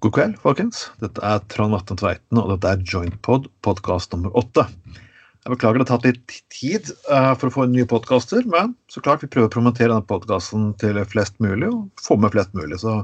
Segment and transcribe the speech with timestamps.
[0.00, 0.86] God kveld, folkens.
[0.96, 4.62] Dette er Trond Vatne Tveiten, og dette er Jointpod, podkast nummer åtte.
[5.44, 9.02] Jeg beklager det har tatt litt tid uh, for å få nye podkaster, men så
[9.04, 12.78] klart vi prøver å promotere denne podkasten til flest mulig, og få med flest mulig.
[12.80, 12.94] Så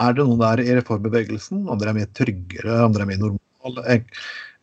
[0.00, 3.22] er det noen der i reformbevegelsen, om dere er mye tryggere, om dere er mye
[3.26, 4.00] normale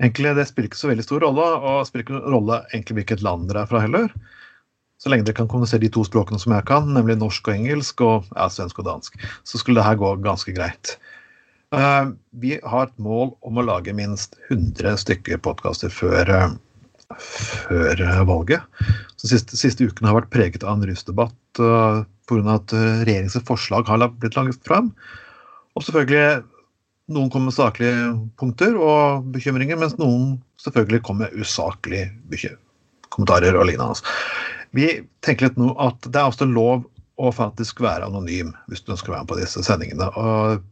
[0.02, 3.46] Egentlig, Det spiller ikke så veldig stor rolle, og spiller ikke rolle egentlig hvilket land
[3.52, 4.10] dere er fra heller.
[4.98, 8.02] Så lenge dere kan kommunisere de to språkene som jeg kan, nemlig norsk og engelsk,
[8.02, 10.98] og ja, svensk og dansk, så skulle det her gå ganske greit.
[11.72, 18.02] Uh, vi har et mål om å lage minst 100 stykker podkaster før, uh, før
[18.04, 18.82] uh, valget.
[19.16, 22.58] Så siste, siste ukene har vært preget av en rusdebatt uh, pga.
[22.58, 24.92] at regjeringens forslag har blitt laget fram.
[25.76, 26.44] Og selvfølgelig
[27.12, 32.58] noen kommer med saklige punkter og bekymringer, mens noen selvfølgelig kommer med usaklige
[33.12, 34.12] kommentarer og lignende.
[34.76, 34.88] Vi
[35.24, 36.84] tenker litt nå at det er også lov
[37.22, 40.12] å faktisk være anonym hvis du ønsker å være med på disse sendingene.
[40.20, 40.64] og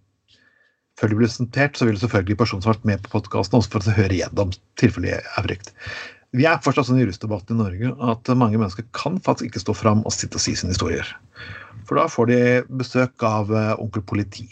[1.00, 3.80] før de blir presentert, så vil selvfølgelig personen som har vært med på podkasten, også
[3.80, 5.72] få høre igjennom tilfellet er frykt.
[6.38, 9.74] Vi er fortsatt sånn i rusdebatten i Norge at mange mennesker kan faktisk ikke stå
[9.78, 11.08] fram og sitte og si sine historier.
[11.90, 12.42] For da får de
[12.82, 14.46] besøk av uh, onkel politi.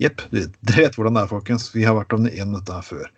[0.00, 1.70] Jepp, dere vet hvordan det er, folkens.
[1.72, 3.08] Vi har vært om det igjen dette her før.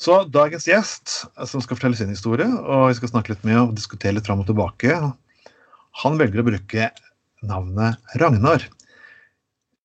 [0.00, 3.58] Så dagens gjest, eh, som skal fortelle sin historie, og vi skal snakke litt med
[3.60, 4.96] og diskutere litt fram og tilbake,
[6.04, 6.90] han velger å bruke
[7.44, 8.64] navnet Ragnar.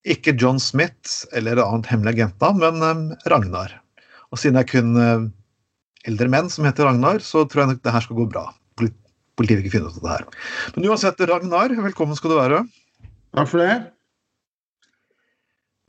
[0.06, 3.74] Ikke John Smith eller et annet hemmelig agentnavn, men um, Ragnar.
[4.30, 5.26] Og siden er kun uh,
[6.06, 8.46] eldre menn som heter Ragnar, så tror jeg nok det her skal gå bra.
[9.36, 10.46] Politiet vil ikke finne ut av det her.
[10.78, 12.62] Men uansett, Ragnar, velkommen skal du være.
[13.36, 13.74] Takk for det.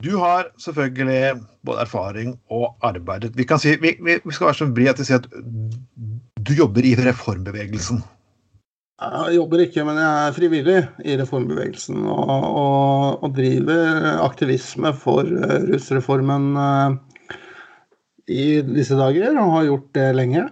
[0.03, 4.91] Du har selvfølgelig både erfaring og arbeidet Vi, si, vi, vi skal være så bred
[4.91, 5.31] at vi sier at
[6.37, 8.03] du jobber i reformbevegelsen.
[8.97, 11.99] Jeg jobber ikke, men jeg er frivillig i reformbevegelsen.
[12.09, 17.35] Og, og, og driver aktivisme for eh, rusreformen eh,
[18.33, 20.47] i disse dager, og har gjort det lenge.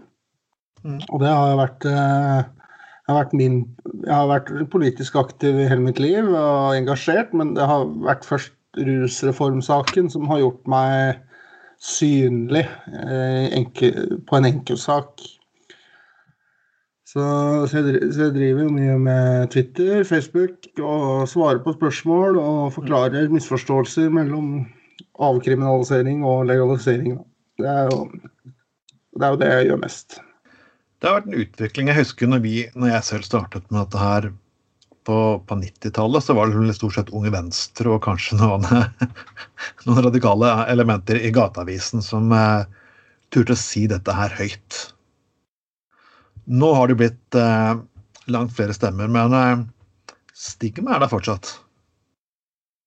[0.85, 0.99] Mm.
[1.09, 3.57] Og det har vært eh, jeg har, vært min,
[4.03, 8.29] jeg har vært politisk aktiv i hele mitt liv og engasjert, men det har vært
[8.29, 11.17] først rusreformsaken som har gjort meg
[11.81, 12.65] synlig
[13.53, 13.91] enke,
[14.25, 15.21] på en enkeltsak.
[17.15, 17.25] Så,
[17.71, 24.65] så, jeg, driver mye med Twitter, Facebook og svarer på spørsmål og forklarer misforståelser mellom
[25.23, 27.13] avkriminalisering og legalisering.
[27.55, 28.01] Det er jo
[29.15, 30.17] det, er jo det jeg gjør mest.
[30.99, 31.91] Det har vært en utvikling.
[31.91, 34.27] Jeg husker når, vi, når jeg selv startet med dette her
[35.07, 38.67] på, på 90-tallet så var det stort sett Unge Venstre og kanskje noen,
[39.85, 42.67] noen radikale elementer i Gateavisen som eh,
[43.31, 44.81] turte å si dette her høyt.
[46.45, 47.77] Nå har det blitt eh,
[48.31, 49.63] langt flere stemmer, men eh,
[50.37, 51.55] stigma er der fortsatt.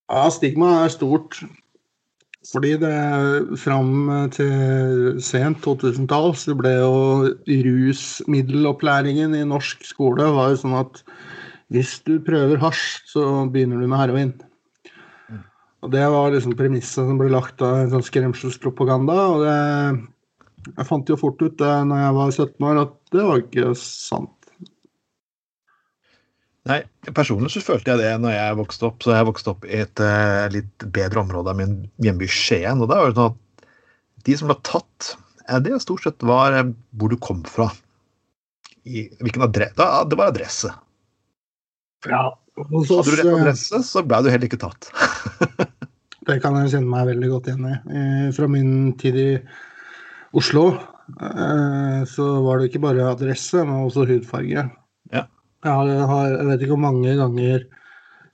[0.08, 1.40] Ja, stigma er stort.
[2.48, 6.92] Fordi det fram til sent 2000-tall så ble jo
[7.66, 11.02] rusmiddelopplæringen i norsk skole var jo sånn at
[11.74, 14.30] hvis du prøver hasj, så begynner du med heroin.
[15.28, 15.42] Mm.
[15.84, 19.18] Og Det var liksom premisset som ble lagt av en sånn skremselspropaganda.
[19.34, 19.58] og det,
[20.76, 23.72] Jeg fant jo fort ut det når jeg var 17 år, at det var ikke
[23.80, 24.34] sant.
[26.68, 26.82] Nei,
[27.16, 29.04] Personlig så følte jeg det når jeg vokste opp.
[29.04, 32.82] Så jeg vokste opp i et uh, litt bedre område av min hjemby Skien.
[32.84, 33.68] Og da var det sånn at
[34.28, 35.12] de som ble tatt,
[35.64, 36.66] det stort sett var uh,
[37.00, 37.70] hvor du kom fra.
[38.88, 40.70] I, hvilken adresse, da, det var adresse.
[42.08, 42.22] Ja,
[42.68, 44.90] hos oss, Hadde du rett eh, adresse, så ble du heller ikke tatt.
[46.28, 47.74] det kan jeg kjenne meg veldig godt igjen i.
[48.00, 49.28] Eh, fra min tid i
[50.36, 54.66] Oslo eh, så var det ikke bare adresse, men også hudfarge.
[55.12, 55.24] Ja.
[55.64, 57.64] Jeg, har, jeg vet ikke hvor mange ganger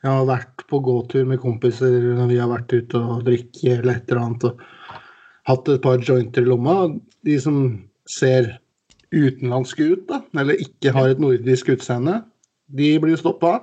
[0.04, 3.94] jeg har vært på gåtur med kompiser når vi har vært ute og drikke eller
[3.94, 4.64] et eller annet og
[5.48, 6.74] hatt et par jointer i lomma.
[7.24, 7.62] De som
[8.10, 8.50] ser
[9.14, 12.18] utenlandske ut, da, eller ikke har et nordisk utseende,
[12.74, 13.56] de blir stoppa.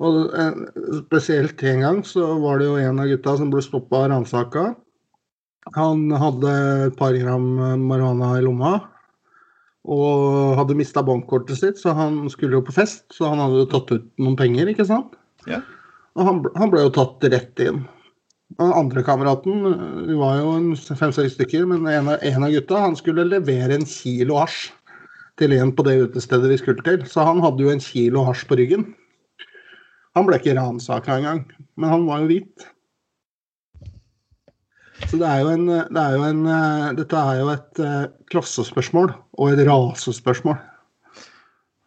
[0.00, 0.58] Og eh,
[1.02, 4.66] spesielt en gang så var det jo en av gutta som ble stoppa og ransaka.
[5.74, 6.52] Han hadde
[6.86, 7.48] et par gram
[7.82, 8.76] marihuana i lomma
[9.86, 13.04] og hadde mista bankkortet sitt, så han skulle jo på fest.
[13.14, 15.14] Så han hadde jo tatt ut noen penger, ikke sant?
[15.46, 15.60] Ja.
[16.18, 17.84] Og han, han ble jo tatt rett inn.
[18.58, 19.62] Den andre kameraten,
[20.06, 23.86] vi var jo fem-seks stykker, men en av, en av, gutta han skulle levere en
[23.90, 24.68] kilo hasj
[25.38, 27.02] til en på det utestedet vi skulle til.
[27.10, 28.88] Så han hadde jo en kilo hasj på ryggen.
[30.16, 31.44] Han ble ikke ransaka engang,
[31.76, 32.66] men han var jo hvit.
[35.04, 36.46] Så det er jo en, det er jo en
[36.96, 40.56] Dette er jo et uh, klassespørsmål og et rasespørsmål.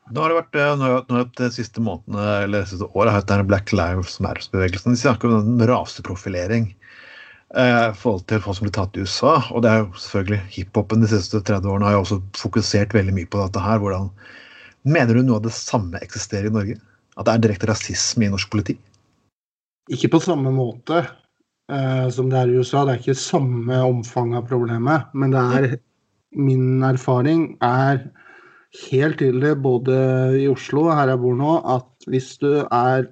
[0.09, 3.73] Nå har det vært eh, nå de siste månedene eller siste året har det Black
[3.75, 4.95] Lives Matter-bevegelsen.
[4.95, 6.71] De snakker om den raseprofilering
[7.53, 9.35] eh, forhold til hva som blir tatt i USA.
[9.53, 13.13] Og det er jo selvfølgelig hiphopen de siste 30 årene har jo også fokusert veldig
[13.19, 13.81] mye på dette her.
[13.83, 14.09] Hvordan
[14.87, 16.77] Mener du noe av det samme eksisterer i Norge?
[17.19, 18.77] At det er direkte rasisme i norsk politi?
[19.91, 21.09] Ikke på samme måte eh,
[22.13, 22.81] som det er i USA.
[22.85, 25.05] Det er ikke samme omfang av problemet.
[25.13, 25.75] Men det er
[26.37, 28.03] min erfaring er
[28.89, 29.95] helt tydelig både
[30.43, 33.07] i Oslo og her jeg bor nå, at hvis du er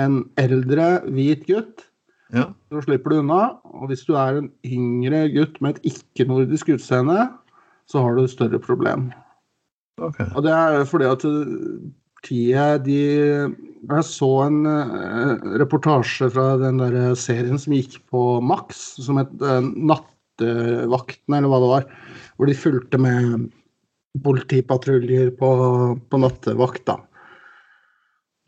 [0.00, 1.88] en eldre hvit gutt,
[2.32, 2.46] Ja.
[2.72, 3.58] så slipper du unna.
[3.64, 7.28] Og hvis du er en yngre gutt med et ikke-nordisk utseende,
[7.90, 9.10] så har du et større problem.
[10.00, 10.24] Okay.
[10.34, 11.26] Og det er fordi at
[12.22, 18.94] politiet de Jeg så en eh, reportasje fra den der serien som gikk på Max,
[19.02, 21.88] som het eh, Nattevakten, eller hva det var.
[22.36, 23.50] Hvor de fulgte med
[24.22, 25.50] politipatruljer på,
[25.98, 27.00] på nattevakt, da.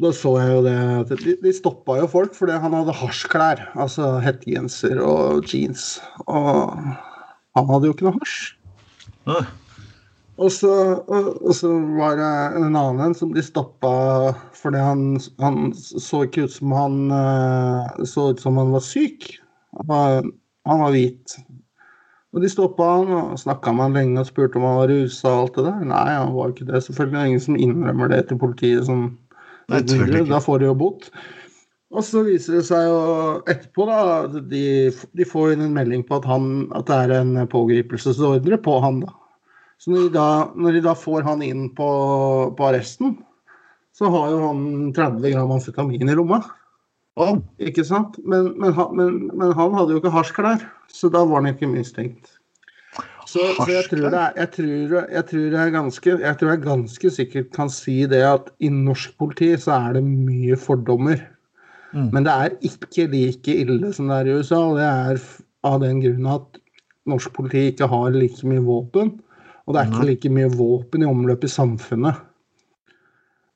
[0.02, 3.66] Da så jeg jo det at De, de stoppa jo folk fordi han hadde hasjklær.
[3.74, 5.98] Altså hettegenser og jeans.
[6.28, 6.78] Og
[7.58, 8.54] han hadde jo ikke noe hasj.
[9.26, 9.50] Ah,
[10.34, 10.70] Og så,
[11.06, 13.90] og, og så var det en annen en som de stoppa
[14.58, 15.02] fordi han,
[15.38, 19.28] han så ikke ut som han eh, så ut som han var syk.
[19.78, 20.26] Han var,
[20.66, 21.36] han var hvit.
[22.34, 25.30] Og de stoppa han og snakka med han lenge og spurte om han var rusa
[25.30, 25.86] og alt det der.
[25.92, 26.82] Nei, han var ikke det.
[26.82, 28.86] Selvfølgelig er det ingen som innrømmer det til politiet.
[28.88, 29.06] som
[29.70, 29.80] Nei.
[30.28, 31.06] Da får de jo bot.
[31.94, 32.98] Og så viser det seg jo
[33.46, 33.98] etterpå da,
[34.50, 34.64] de,
[35.14, 39.04] de får inn en melding på at, han, at det er en pågripelsesordre på han.
[39.06, 39.14] da.
[39.82, 40.26] Så når de da,
[40.56, 41.88] når de da får han inn på,
[42.56, 43.16] på arresten,
[43.94, 46.40] så har jo han 30 gram amfetamin i lomma.
[47.20, 48.16] oh, Ikke sant?
[48.24, 51.70] Men, men, han, men, men han hadde jo ikke hasjklær, så da var han ikke
[51.70, 52.38] mistenkt.
[53.24, 56.64] Så, så jeg, tror det er, jeg, tror, jeg, tror er ganske, jeg tror jeg
[56.64, 61.22] ganske sikkert kan si det at i norsk politi så er det mye fordommer.
[61.94, 62.10] Mm.
[62.12, 64.60] Men det er ikke like ille som det er i USA.
[64.68, 65.24] og Det er
[65.66, 66.60] av den grunn at
[67.10, 69.14] norsk politi ikke har like mye våpen.
[69.64, 72.18] Og det er ikke like mye våpen i omløp i samfunnet.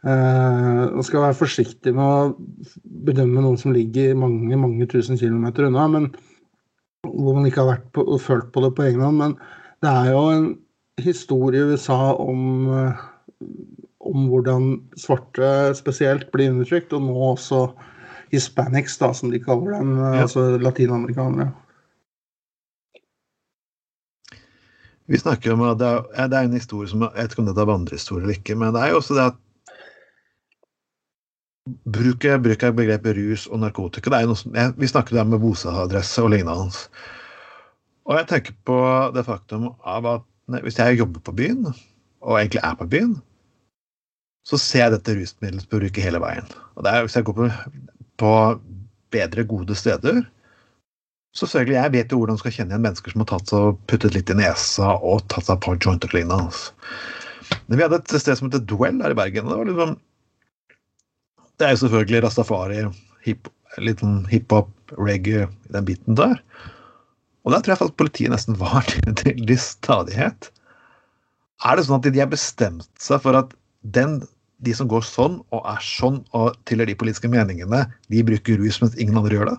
[0.06, 5.66] Uh, Man skal være forsiktig med å bedømme noen som ligger mange mange tusen kilometer
[5.66, 6.06] unna, men
[7.02, 9.18] hvor man ikke har vært på, og følt på det på egen hånd.
[9.20, 9.36] Men
[9.84, 10.48] det er jo en
[11.02, 12.40] historie i USA om,
[12.74, 13.04] eh,
[14.00, 17.68] om hvordan svarte spesielt blir undertrykt, og nå også
[18.32, 20.22] hispanics, da, som de kaller dem, eh, Ja.
[20.26, 21.52] altså latinamerikanere.
[25.08, 27.48] Vi snakker om at det er, det er en historie som Jeg vet ikke om
[27.48, 29.44] dette er vandrehistorie eller ikke, men det er jo også det at
[31.84, 35.18] Bruk, bruk av begrepet rus og narkotika det er jo noe som, jeg, Vi snakker
[35.18, 36.84] der med bostedsadresse og lignende.
[38.08, 38.78] Og jeg tenker på
[39.12, 41.66] det faktum av at hvis jeg jobber på byen,
[42.24, 43.18] og egentlig er på byen,
[44.48, 46.48] så ser jeg dette rusmiddelbruket hele veien.
[46.76, 47.50] Og det er, Hvis jeg går på,
[48.16, 48.32] på
[49.12, 50.22] bedre, gode steder,
[51.38, 53.76] så selvfølgelig, Jeg vet jo hvordan man skal kjenne igjen mennesker som har tatt seg
[53.90, 56.48] puttet litt i nesa og tatt seg et par joint og lignende.
[56.48, 56.72] altså.
[57.68, 59.46] Men vi hadde et sted som heter Dwell her i Bergen.
[59.46, 59.94] og Det var liksom
[61.58, 62.82] Det er jo selvfølgelig rastafari,
[63.26, 63.48] hip,
[63.82, 66.42] litt sånn hiphop, reggae, den biten der.
[67.44, 70.50] Og der tror jeg faktisk politiet nesten var til, til stadighet.
[71.66, 74.20] Er det sånn at de har bestemt seg for at den,
[74.62, 78.78] de som går sånn og er sånn og tilhører de politiske meningene, de bruker rus
[78.82, 79.58] mens ingen andre gjør det?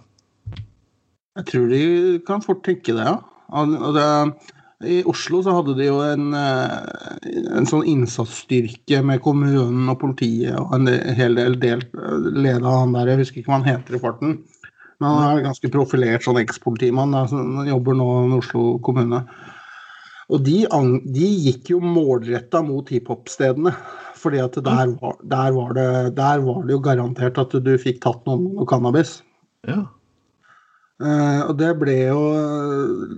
[1.39, 1.83] Jeg tror de
[2.27, 3.19] kan fort tenke det, ja.
[4.79, 10.55] I Oslo så hadde de jo en, eh, en sånn innsatsstyrke med kommunen og politiet
[10.55, 11.83] og en hel del, del
[12.31, 14.37] leda av han der, jeg husker ikke hva han heter i farten.
[14.99, 19.23] Men han er ganske profilert sånn ekspolitimann som jobber nå i Oslo kommune.
[20.29, 20.61] Og de,
[21.11, 23.73] de gikk jo målretta mot hiphop-stedene.
[24.19, 28.43] fordi der var, der, det, der var det jo garantert at du fikk tatt noen
[28.43, 29.19] med noe cannabis.
[29.67, 29.85] Ja.
[30.99, 32.23] Eh, og det ble jo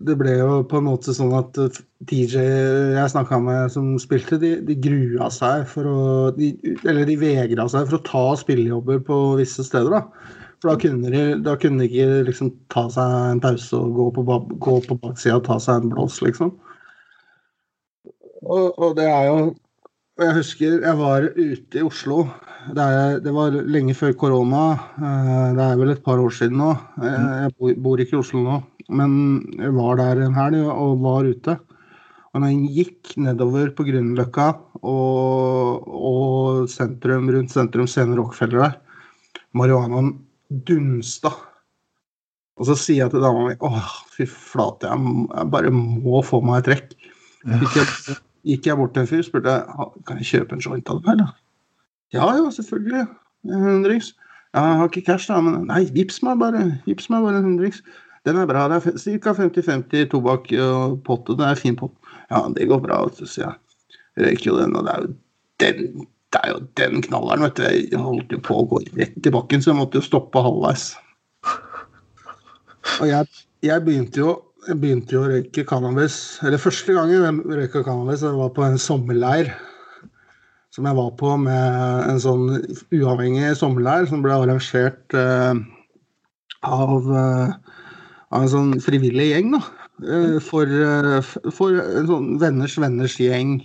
[0.05, 1.79] Det ble jo på en måte sånn at eh,
[2.11, 2.43] TJ
[2.93, 6.03] jeg snakka med som spilte, de, de grua seg for å
[6.35, 6.51] de,
[6.85, 10.29] Eller de vegra seg for å ta spillejobber på visse steder, da.
[10.61, 14.07] For da kunne de, da kunne de ikke liksom ta seg en pause og gå
[14.13, 16.53] på, gå på baksida og ta seg en blås, liksom.
[18.45, 19.39] Og, og det er jo
[20.21, 22.27] og Jeg husker jeg var ute i Oslo.
[22.69, 24.63] Det, er, det var lenge før korona.
[25.01, 26.75] eh, Det er vel et par år siden nå.
[27.01, 28.59] Jeg, jeg bor, ikke i Oslo nå,
[28.93, 29.15] men
[29.57, 31.57] jeg var der en helg og var ute.
[32.31, 34.47] Og når jeg gikk nedover på Grünerløkka
[34.87, 38.77] og, og sentrum, rundt sentrum scene Rockefeller der,
[39.57, 40.13] marihuanaen
[40.69, 41.33] dunsta.
[42.61, 46.43] Og så sier jeg til dama mi åh, fy flate, jeg, jeg bare må få
[46.45, 46.99] meg et trekk.
[47.41, 48.21] Ja.
[48.48, 51.12] Gikk jeg bort til en fyr spurte jeg, kan jeg kjøpe en joint av deg.
[51.15, 51.33] eller?
[52.12, 53.07] Ja, ja, selvfølgelig.
[53.50, 54.13] En Hundrings.
[54.51, 57.79] Jeg har ikke cash, da, men nei, vips meg bare vips meg bare en hundrings.
[58.27, 58.65] Den er bra.
[58.67, 59.31] Det er ca.
[59.38, 61.93] 50-50 tobakk og pott, og det er fin pott.
[62.27, 64.01] Ja, det går bra, sier jeg.
[64.19, 65.13] Røyker jo den, og det er jo
[65.63, 67.63] den det er jo den knalleren, vet du.
[67.67, 70.93] Jeg holdt jo på å gå rett i bakken, så jeg måtte jo stoppe halvveis.
[73.01, 73.27] Og jeg,
[73.67, 74.36] jeg, begynte jo,
[74.68, 76.15] jeg begynte jo å røyke cannabis
[76.46, 79.51] Eller første gangen jeg røyka cannabis, det var på en sommerleir
[80.72, 82.46] som jeg var på med en sånn
[82.96, 85.58] uavhengig sommerleir som ble arrangert eh,
[86.63, 87.51] av, uh,
[88.32, 89.60] av, en sånn frivillig gjeng, da.
[90.00, 90.72] Uh, for,
[91.58, 93.58] for, en sånn venners venners gjeng.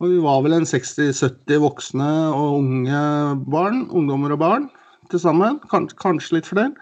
[0.00, 3.04] Og vi var vel en 60-70 voksne og unge
[3.52, 4.68] barn, ungdommer og barn
[5.12, 5.60] til sammen.
[5.68, 6.72] Kanskje litt flere.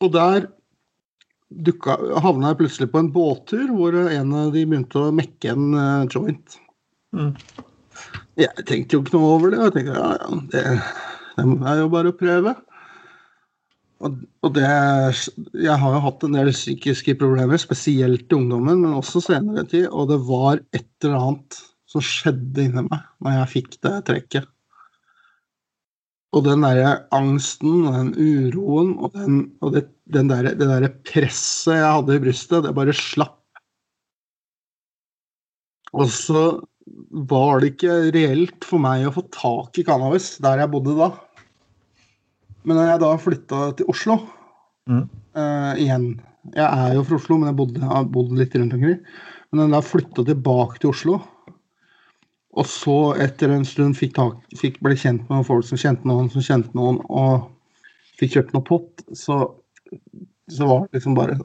[0.00, 0.48] Og der
[1.66, 6.08] dukka, havna jeg plutselig på en båttur hvor en av de begynte å mekke en
[6.12, 6.58] joint.
[7.14, 7.32] Mm.
[8.40, 9.60] Jeg tenkte jo ikke noe over det.
[9.62, 10.62] Jeg tenkte ja, ja, det,
[11.36, 12.54] det er jo bare å prøve.
[14.04, 18.98] Og, og det Jeg har jo hatt en del psykiske problemer, spesielt i ungdommen, men
[18.98, 19.86] også senere tid.
[19.92, 24.50] Og det var et eller annet som skjedde inni meg når jeg fikk det trekket.
[26.34, 31.78] Og den derre angsten den uroen og, den, og det, den der, det derre presset
[31.78, 33.40] jeg hadde i brystet, det bare slapp.
[35.94, 36.44] Og så
[37.30, 41.12] var det ikke reelt for meg å få tak i cannabis der jeg bodde da.
[42.64, 44.18] Men når jeg da flytta til Oslo
[44.88, 45.04] mm.
[45.36, 46.06] uh, igjen
[46.54, 48.98] Jeg er jo fra Oslo, men jeg bodde, har bodd litt rundt omkring.
[49.48, 51.20] Men når jeg da flytta tilbake til Oslo,
[52.54, 56.28] og så etter en stund fikk, tak, fikk ble kjent med folk som kjente noen
[56.30, 57.48] som kjente noen, og
[58.20, 59.40] fikk kjøpt noe pott, så,
[60.52, 61.38] så var det liksom bare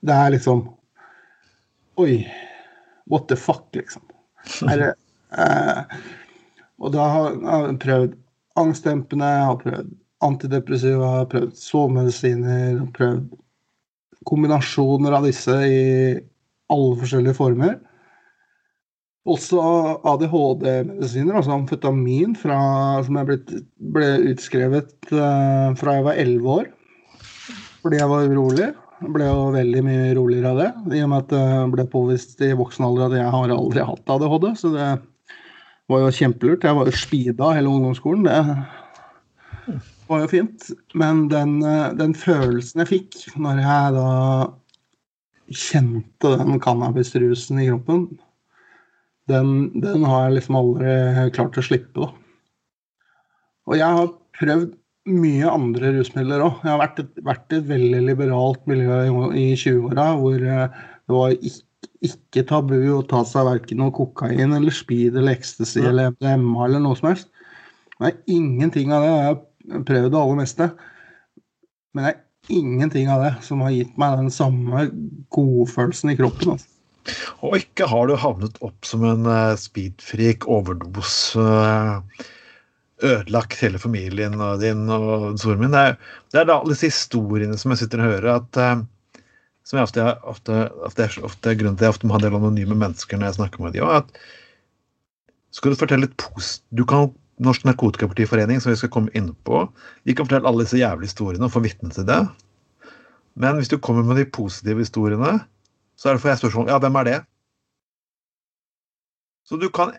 [0.00, 0.66] Det er liksom
[1.96, 2.26] Oi.
[3.06, 4.02] What the fuck, liksom.
[4.70, 4.92] Eller,
[5.38, 5.96] eh,
[6.76, 7.36] og da har
[7.70, 8.16] jeg prøvd
[8.60, 9.94] angstdempende, har prøvd
[10.26, 13.30] antidepressiva, har prøvd sovemedisiner, prøvd
[14.28, 15.80] kombinasjoner av disse i
[16.74, 17.78] alle forskjellige former.
[19.26, 19.62] Også
[20.06, 22.58] ADHD-medisiner, altså amfetamin, fra,
[23.06, 23.62] som jeg ble,
[23.96, 26.75] ble utskrevet uh, fra jeg var elleve år
[27.86, 28.70] fordi jeg var urolig.
[29.12, 32.54] Ble jo veldig mye roligere av det, i og med at det ble påvist i
[32.56, 34.46] voksen alder at jeg har aldri hatt ADHD.
[34.56, 34.88] Så det
[35.92, 36.64] var jo kjempelurt.
[36.64, 38.26] Jeg var jo speeda hele ungdomsskolen.
[39.66, 39.76] Det
[40.08, 40.70] var jo fint.
[40.98, 41.58] Men den,
[42.00, 44.08] den følelsen jeg fikk når jeg da
[45.46, 48.08] kjente den cannabisrusen i kroppen,
[49.30, 49.52] den,
[49.82, 50.96] den, har jeg liksom aldri
[51.34, 52.10] klart å slippe, da.
[53.66, 54.74] Og jeg har prøvd
[55.06, 56.58] mye andre rusmidler òg.
[56.64, 61.14] Jeg har vært et, vært et, veldig liberalt miljø i, i 20-åra hvor eh, det
[61.14, 65.92] var ikke, ikke, tabu å ta seg verken noe kokain eller speed eller ecstasy ja.
[65.92, 67.30] eller MDMA eller noe som helst.
[67.96, 69.12] Det er ingenting av det.
[69.14, 69.26] Jeg
[69.76, 70.70] har prøvd det aller meste.
[71.94, 74.88] Men det er ingenting av det som har gitt meg den samme
[75.34, 76.56] godfølelsen i kroppen.
[76.56, 76.72] Altså.
[77.46, 82.26] Og ikke har du havnet opp som en uh, speedfreak, overdose uh,
[83.04, 85.74] ødelagt hele familien og din og broren min.
[85.74, 85.98] Det er,
[86.32, 89.22] det er da alle disse historiene som jeg sitter og hører, at, uh,
[89.66, 92.38] som jeg ofte, ofte, ofte, ofte, grunnen til at jeg ofte må ha en del
[92.38, 93.88] anonyme mennesker når jeg snakker med dem.
[93.90, 94.10] At
[95.56, 96.64] skal du fortelle litt post...
[96.70, 97.10] Du kan
[97.42, 99.66] Norsk Narkotikapartiforening, som vi skal komme inn på,
[100.08, 102.22] de kan fortelle alle disse jævlige historiene og få vitne til det.
[103.36, 105.34] Men hvis du kommer med de positive historiene,
[106.00, 107.18] så er det for jeg spørsmål Ja, hvem er det?
[109.44, 109.92] Så du kan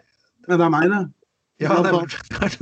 [0.48, 1.04] Det er meg, det.
[1.58, 2.12] Ja, det er,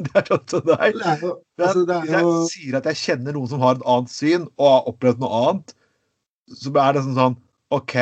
[0.05, 1.01] det er sånn som deg.
[1.03, 5.19] Altså, jeg sier at jeg kjenner noen som har et annet syn, og har opplevd
[5.23, 5.75] noe annet.
[6.55, 7.35] Så er det sånn sånn
[7.75, 7.95] OK,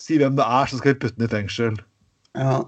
[0.00, 1.76] si hvem det er, så skal vi putte den i fengsel.
[2.38, 2.60] Ja.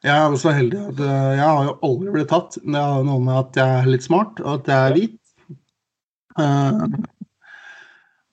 [0.00, 2.56] Jeg er også heldig at uh, jeg har jo aldri blitt tatt.
[2.64, 5.18] Det har noe med at jeg er litt smart, og at jeg er hvit.
[6.40, 6.86] Uh,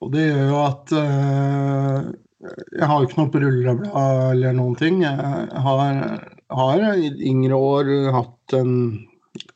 [0.05, 2.07] og det gjør jo at uh,
[2.47, 5.01] jeg har jo ikke noe på rulleblad eller noen ting.
[5.03, 8.73] Jeg har har i yngre år hatt en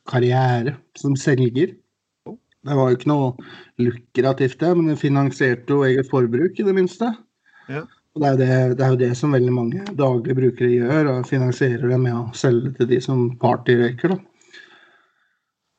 [0.08, 1.74] karriere som selger.
[2.62, 3.32] Det var jo ikke noe
[3.82, 7.10] lukrativt, det, men det finansierte jo eget forbruk, i det minste.
[7.72, 7.82] Ja.
[8.12, 11.30] Og det er, det, det er, jo det som veldig mange daglige brukere gjør, og
[11.30, 14.18] finansierer det med å selge til de som partyrøyker.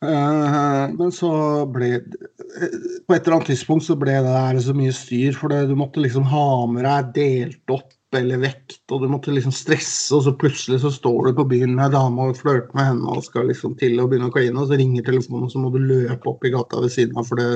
[0.04, 1.30] Uh, men så
[1.72, 5.62] ble På et eller annet tidspunkt så ble det der så mye styr, for det,
[5.70, 10.10] du måtte liksom ha med deg delt opp eller vekt, og du måtte liksom stresse,
[10.16, 13.16] og så plutselig så står du på byen med ei dame og flørter med henne
[13.16, 15.72] og skal liksom til å begynne å kline, og så ringer telefonen, og så må
[15.74, 17.48] du løpe opp i gata ved siden av fordi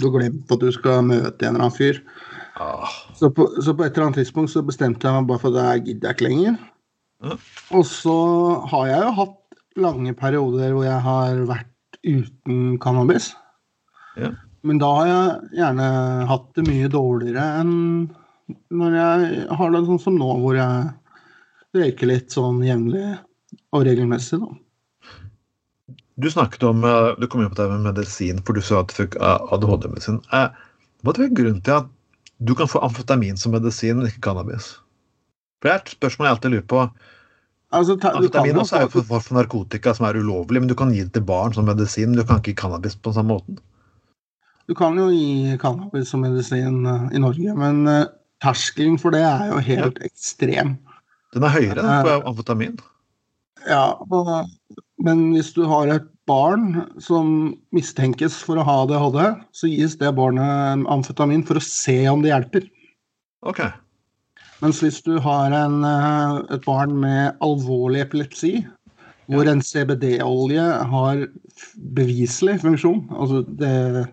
[0.00, 2.00] du har glemt at du skal møte en eller annen fyr.
[2.60, 2.92] Ah.
[3.16, 5.74] Så, på, så, på, et eller annet tidspunkt så bestemte jeg meg bare for at
[5.74, 6.60] jeg gidder ikke lenger.
[7.20, 7.36] Mm.
[7.76, 8.16] Og så
[8.72, 9.36] har jeg jo hatt
[9.80, 13.32] lange perioder hvor jeg har vært uten cannabis.
[14.16, 14.38] Yeah.
[14.66, 15.90] Men da har jeg gjerne
[16.28, 17.76] hatt det mye dårligere enn
[18.70, 20.90] når jeg har det sånn som nå, hvor jeg
[21.76, 23.06] røyker litt sånn jevnlig
[23.74, 24.40] og regelmessig.
[24.42, 24.50] da.
[26.20, 28.92] Du snakket om eh, Du kom inn på det med medisin, for du sa at
[28.92, 30.20] du fikk eh, ADHD-medisin.
[30.36, 30.50] Eh,
[31.00, 31.88] Hva er grunnen til at
[32.40, 34.74] du kan få amfetamin som medisin, men ikke cannabis?
[35.60, 36.84] For Det er et spørsmål jeg alltid lurer på.
[37.70, 40.92] Altså, ta, Amfetamin også er jo for, for narkotika som er ulovlig, men du kan
[40.92, 43.60] gi det til barn som medisin, men du kan ikke gi cannabis på samme måten.
[44.68, 46.82] Du kan jo gi cannabis som medisin
[47.14, 47.84] i Norge, men
[48.44, 50.76] terskelen for det er jo helt ekstrem.
[51.34, 52.80] Den er høyere enn for amfetamin.
[53.68, 53.92] Ja,
[55.04, 59.20] men hvis du har et barn som mistenkes for å ha ADHD,
[59.52, 62.66] så gis det barnet amfetamin for å se om det hjelper.
[63.46, 63.64] Ok.
[64.60, 68.66] Mens hvis du har en, eh, et barn med alvorlig epilepsi,
[69.30, 71.26] hvor en CBD-olje har
[71.94, 74.06] beviselig funksjon altså det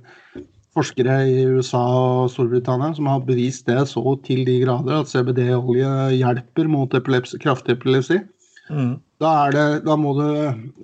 [0.77, 5.89] Forskere i USA og Storbritannia som har bevist det så til de grader at CBD-olje
[6.19, 8.21] hjelper mot epilepsi, kraftig epilepsi.
[8.69, 8.97] Mm.
[9.23, 10.25] Da, er det, da, må du,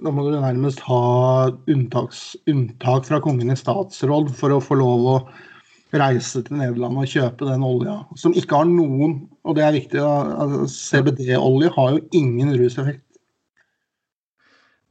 [0.02, 1.02] da må du nærmest ha
[1.70, 5.18] unntaks, unntak fra kongen i statsråd for å få lov å
[5.94, 10.00] reise til Nederland og kjøpe den olja, som ikke har noen Og det er viktig,
[10.00, 13.04] altså, CBD-olje har jo ingen ruseffekt.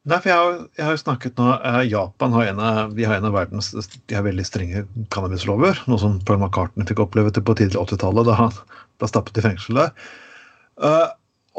[0.02, 3.20] Nei, for jeg har, jeg har jo snakket nå eh, Japan har en av, har
[3.20, 4.82] en av verdens de har veldig strenge
[5.14, 5.78] cannabislover.
[5.86, 8.56] Noe som Paul McCartney fikk oppleve til på tidlig 80-tallet, da han
[8.98, 9.92] ble stappet i fengsel der.
[10.82, 11.06] Eh,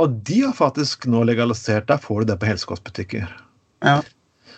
[0.03, 3.31] og de har faktisk nå legalisert Der får du det på helsekostbutikker.
[3.85, 4.01] Ja.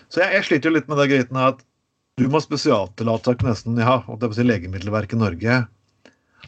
[0.09, 1.61] Så jeg, jeg sliter jo litt med det greiten at
[2.15, 5.59] du må spesialtillate nesten ja, det si Legemiddelverket i Norge.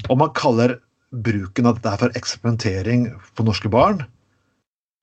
[0.07, 0.77] Og man kaller
[1.11, 4.01] bruken av dette for eksperimentering på norske barn.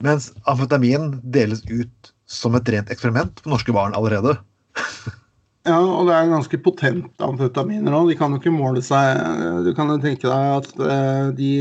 [0.02, 4.36] Mens amfetamin deles ut som et rent eksperiment på norske barn allerede.
[5.64, 8.10] Ja, og det er ganske potent amfetaminer òg.
[8.10, 9.16] De kan jo ikke måle seg
[9.64, 11.52] Du kan jo tenke deg at eh, de,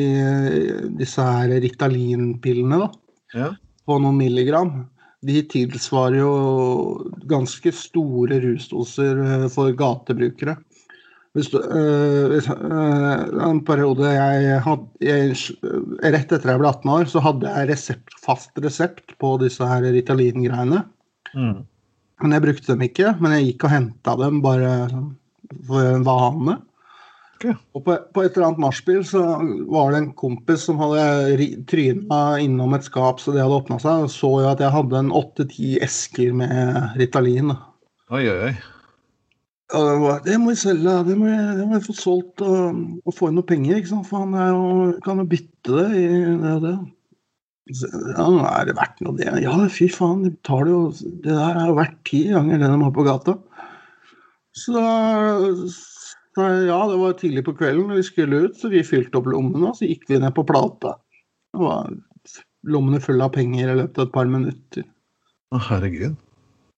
[1.00, 2.90] disse her Ritalin-pillene da,
[3.32, 3.48] Ja.
[3.88, 4.74] på noen milligram,
[5.24, 6.34] de tilsvarer jo
[7.32, 10.58] ganske store rusdoser eh, for gatebrukere.
[11.34, 11.50] En
[13.66, 15.34] periode jeg hadde jeg,
[16.14, 19.82] Rett etter jeg ble 18 år, så hadde jeg resept, fast resept på disse her
[19.96, 20.84] Ritalin-greiene.
[21.34, 21.66] Mm.
[22.22, 25.10] Men jeg brukte dem ikke, men jeg gikk og henta dem bare sånn
[25.68, 26.56] for en vane.
[27.44, 27.58] Okay.
[27.76, 29.22] Og på, på et eller annet nachspiel så
[29.74, 34.06] var det en kompis som hadde tryna innom et skap så det hadde åpna seg,
[34.06, 37.52] og så jo at jeg hadde en åtte-ti esker med Ritalin.
[38.14, 38.54] Oi, oi, oi.
[39.74, 43.48] Og det må vi selge, det må jeg få solgt og, og få inn noe
[43.50, 44.10] penger, ikke sant.
[44.10, 46.04] For han jo, kan jo bytte det i
[46.44, 46.76] det og det.
[47.72, 49.30] Ja, er det verdt noe det?
[49.42, 52.80] Ja, fy faen, de betaler jo Det der er jo verdt ti ganger det de
[52.82, 53.38] har på gata.
[54.54, 59.20] Så da ja, det var tidlig på kvelden når vi skulle ut, så vi fylte
[59.20, 60.96] opp lommene, og så gikk vi ned på plata.
[61.54, 61.94] Det var
[62.74, 64.86] lommene fulle av penger i løpet av et par minutter.
[65.54, 66.18] Å, herregud.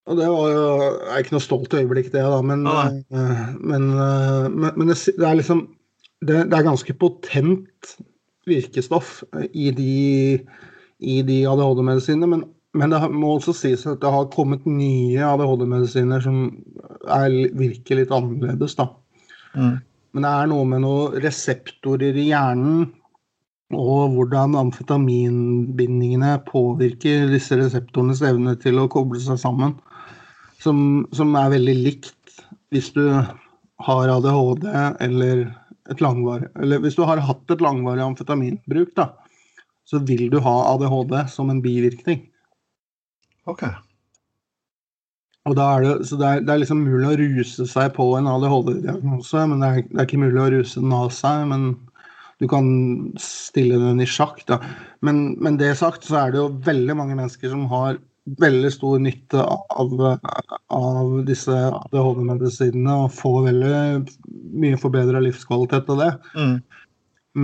[0.06, 0.66] Og det var jo
[1.10, 5.26] er ikke noe stolt øyeblikk, det, da, men, eh, men, eh, men, men det, det
[5.26, 5.64] er liksom
[6.22, 7.96] det, det er ganske potent
[8.46, 10.38] virkestoff i de,
[11.02, 12.28] i de ADHD-medisinene.
[12.30, 12.44] Men,
[12.76, 16.46] men det må også sies at det har kommet nye ADHD-medisiner som
[17.02, 18.88] er, virker litt annerledes, da.
[19.56, 19.74] Mm.
[20.16, 22.86] Men det er noe med noen reseptorer i hjernen
[23.74, 29.74] og hvordan amfetaminbindingene påvirker disse reseptorenes evne til å koble seg sammen,
[30.66, 30.80] som,
[31.16, 32.40] som er veldig likt
[32.74, 33.04] hvis du
[33.86, 34.66] har ADHD
[35.04, 35.46] eller
[35.86, 39.12] et langvarig Eller hvis du har hatt et langvarig amfetaminbruk, da,
[39.86, 42.24] så vil du ha ADHD som en bivirkning.
[43.46, 43.62] Ok.
[45.46, 48.08] Og da er det, så det er, det er liksom mulig å ruse seg på
[48.18, 51.44] en ADHD-diagnose, men det er, det er ikke mulig å ruse den av seg.
[51.52, 51.68] Men
[52.42, 52.66] du kan
[53.22, 54.42] stille den i sjakk.
[54.50, 54.58] Da.
[55.06, 58.98] Men, men det sagt, så er det jo veldig mange mennesker som har veldig stor
[59.02, 59.92] nytte av,
[60.74, 63.76] av disse ADHD-medisinene og får veldig
[64.62, 66.10] mye forbedra livskvalitet av det.
[66.34, 66.56] Mm.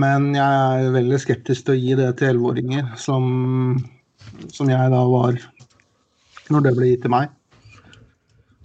[0.03, 3.79] Men jeg er veldig skeptisk til å gi det til elleveåringer, som,
[4.51, 5.39] som jeg da var
[6.51, 7.31] når det ble gitt til meg.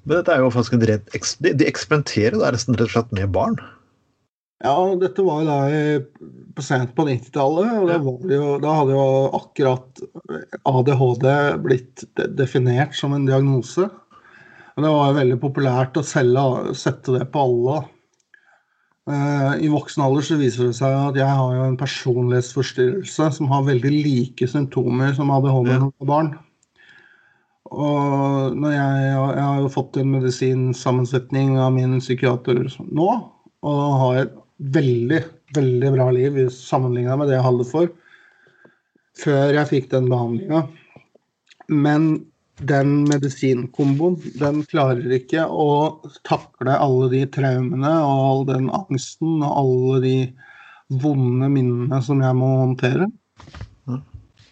[0.08, 1.10] Men dette er jo faktisk en rent
[1.44, 3.58] de eksperimenterer da nesten rett og slett med barn.
[4.64, 6.00] Ja, dette var jo da i-
[6.54, 7.68] på sent på 90-tallet,
[8.02, 10.00] og jo, da hadde jo akkurat
[10.66, 11.28] ADHD
[11.62, 13.84] blitt de definert som en diagnose.
[13.86, 17.84] Og det var jo veldig populært å selge, sette det på alle.
[19.08, 23.46] Eh, I voksen alder så viser det seg at jeg har jo en personlighetsforstyrrelse som
[23.48, 25.78] har veldig like symptomer som ADHD Ja.
[25.78, 26.38] når barn.
[27.70, 33.08] Og når jeg, jeg har jo fått en medisinsammensetning av min psykiater nå,
[33.62, 35.22] og har veldig,
[35.54, 37.92] veldig bra liv sammenligna med det jeg hadde for
[39.18, 40.64] før jeg fikk den behandlinga.
[41.68, 42.10] Men
[42.68, 49.60] den medisinkomboen, den klarer ikke å takle alle de traumene og all den angsten og
[49.62, 50.16] alle de
[51.02, 53.08] vonde minnene som jeg må håndtere.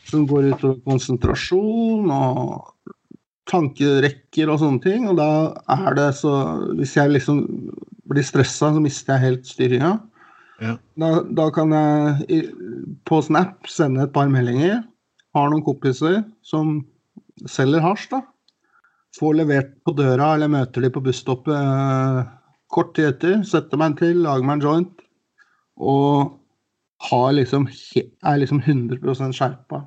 [0.07, 3.01] Som går utover konsentrasjon og
[3.51, 5.09] tankerekker og sånne ting.
[5.11, 5.31] Og da
[5.75, 6.35] er det så
[6.79, 7.43] Hvis jeg liksom
[8.11, 9.97] blir stressa, så mister jeg helt styringa.
[10.63, 10.77] Ja.
[10.97, 12.45] Da, da kan jeg
[13.09, 14.83] på Snap sende et par meldinger.
[15.37, 16.81] Har noen kompiser som
[17.51, 18.23] selger hasj, da.
[19.17, 22.23] Får levert på døra, eller møter de på busstoppet eh,
[22.73, 23.39] kort tid etter.
[23.49, 25.05] Setter meg en til, lager meg en joint.
[25.77, 26.37] Og
[27.11, 29.85] har liksom, er liksom 100% skjerpa.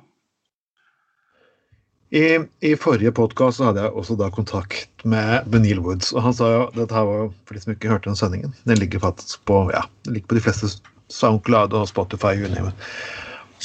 [2.10, 6.10] I, I forrige podkast hadde jeg også da kontakt med Benil Woods.
[6.10, 8.54] og Han sa jo dette her var for de som ikke hørte den sendingen.
[8.66, 10.72] Den ligger faktisk på ja, den ligger på de fleste
[11.10, 12.34] SoundCloud og Spotify.
[12.34, 12.72] you.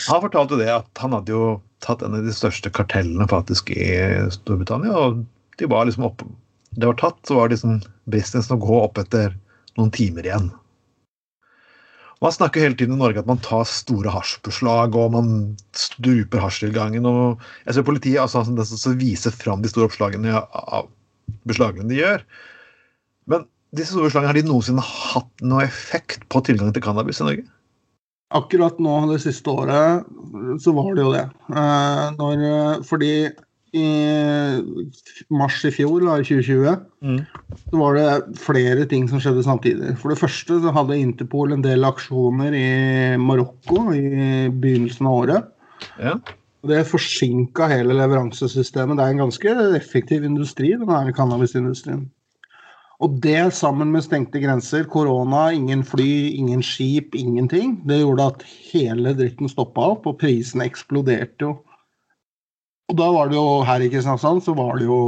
[0.08, 3.90] Han fortalte det at han hadde jo tatt en av de største kartellene faktisk i
[4.34, 4.94] Storbritannia.
[4.94, 5.26] og
[5.58, 6.22] de var liksom opp,
[6.76, 7.82] Det var tatt, så var det liksom
[8.12, 9.34] businessen å gå opp etter
[9.78, 10.52] noen timer igjen.
[12.24, 15.32] Man snakker hele tiden i Norge at man tar store hasjbeslag og man
[15.76, 17.06] struper hasjtilgangen.
[17.06, 20.88] og jeg ser Politiet altså, som viser fram de store oppslagene av
[21.50, 22.24] beslagene de gjør.
[23.28, 27.28] Men disse store beslagene, har de noensinne hatt noe effekt på tilgangen til cannabis i
[27.28, 27.46] Norge?
[28.36, 30.08] Akkurat nå det siste året
[30.64, 31.26] så var det jo det.
[31.52, 33.12] Eh, når, eh, fordi
[33.76, 33.90] i
[35.34, 37.26] mars i fjor, da, i 2020,
[37.66, 39.94] så var det flere ting som skjedde samtidig.
[40.02, 42.66] For det første så hadde Interpol en del aksjoner i
[43.22, 44.06] Marokko i
[44.50, 45.54] begynnelsen av året.
[46.00, 46.18] Ja.
[46.66, 48.98] Det forsinka hele leveransesystemet.
[48.98, 52.08] Det er en ganske effektiv industri, den her cannabisindustrien.
[53.04, 58.46] Og det sammen med stengte grenser, korona, ingen fly, ingen skip, ingenting, det gjorde at
[58.72, 61.58] hele dritten stoppa opp, og prisene eksploderte jo.
[62.86, 65.00] Og da var det jo her i Kristiansand så var det jo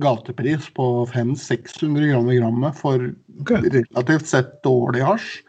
[0.00, 3.04] gatepris på 500-600 kroner grammet for
[3.42, 3.68] okay.
[3.74, 5.42] relativt sett dårlig hasj.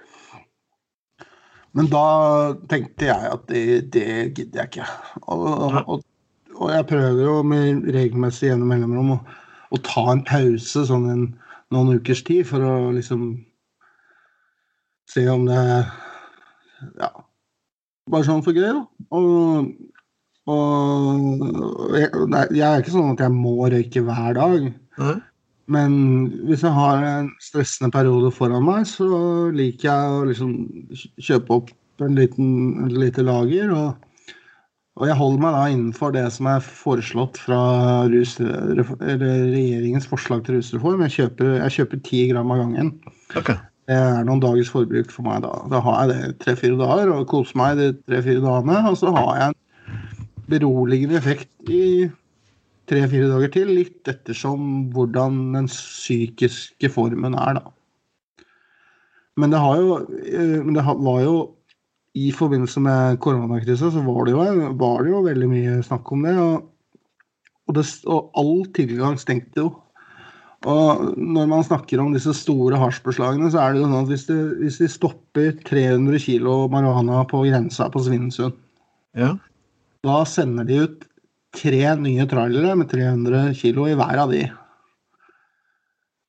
[1.78, 2.06] Men da
[2.72, 3.64] tenkte jeg at det,
[3.94, 4.88] det gidder jeg ikke.
[5.32, 5.46] Og,
[5.80, 6.02] og,
[6.58, 9.20] og jeg prøver jo med regelmessig gjennom mellomrom å,
[9.72, 11.24] å ta en pause sånn en,
[11.72, 13.32] noen ukers tid for å liksom
[15.10, 15.64] se om det
[17.00, 17.10] Ja.
[18.10, 18.82] Bare sånn for gøy, da.
[19.14, 19.68] Og,
[20.50, 22.10] og jeg,
[22.58, 24.70] jeg er ikke sånn at jeg må røyke hver dag.
[25.00, 25.18] Nei.
[25.70, 25.94] Men
[26.50, 29.06] hvis jeg har en stressende periode foran meg, så
[29.54, 30.54] liker jeg å liksom
[31.22, 32.48] kjøpe opp en liten,
[32.86, 33.70] en lite lager.
[33.76, 34.34] Og,
[34.98, 37.62] og jeg holder meg da innenfor det som er foreslått fra
[38.10, 38.82] rus, eller
[39.22, 41.06] regjeringens forslag til rusreform.
[41.06, 42.94] Jeg kjøper, jeg kjøper 10 gram av gangen.
[43.38, 43.60] Okay.
[43.90, 45.54] Det er noen dagers forbruk for meg da.
[45.70, 48.82] Da har jeg det tre-fire dager og koser meg de tre-fire dagene.
[48.90, 49.60] Og så har jeg en
[50.50, 52.10] beroligende effekt i
[52.90, 58.48] tre-fire dager til, litt ettersom hvordan den psykiske formen er, da.
[59.40, 61.36] Men det har jo eh, det var jo
[62.18, 66.26] i forbindelse med koronakrisa så var det, jo, var det jo veldig mye snakk om
[66.26, 66.34] det.
[66.42, 66.66] Og,
[67.70, 69.70] og, det, og all tilgang stengte jo.
[70.68, 74.26] Og når man snakker om disse store hasjbeslagene, så er det jo sånn at hvis
[74.28, 78.58] de, hvis de stopper 300 kg marihuana på grensa på Svinesund,
[79.18, 79.38] Ja.
[80.06, 81.06] Da sender de ut
[81.56, 84.44] tre nye trailere med 300 kg i hver av de.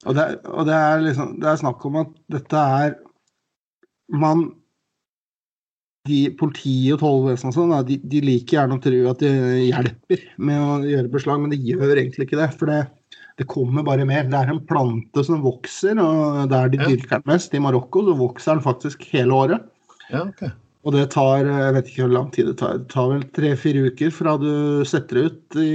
[0.09, 2.95] Og det, og det er liksom Det er snakk om at dette er
[4.17, 4.47] Man
[6.09, 9.33] de, Politiet og tollvesenet og sånn, de, de liker gjerne å tro at de
[9.67, 12.49] hjelper med å gjøre beslag, men de gjør egentlig ikke det.
[12.57, 12.79] For det,
[13.37, 14.25] det kommer bare mer.
[14.33, 18.17] Det er en plante som vokser, og der de dyrker den mest, i Marokko, så
[18.17, 19.69] vokser den faktisk hele året.
[20.09, 20.49] ja, ok.
[20.81, 22.79] Og det tar jeg vet ikke hvor lang tid det tar.
[22.81, 24.53] Det tar vel tre-fire uker fra du
[24.89, 25.73] setter det ut i,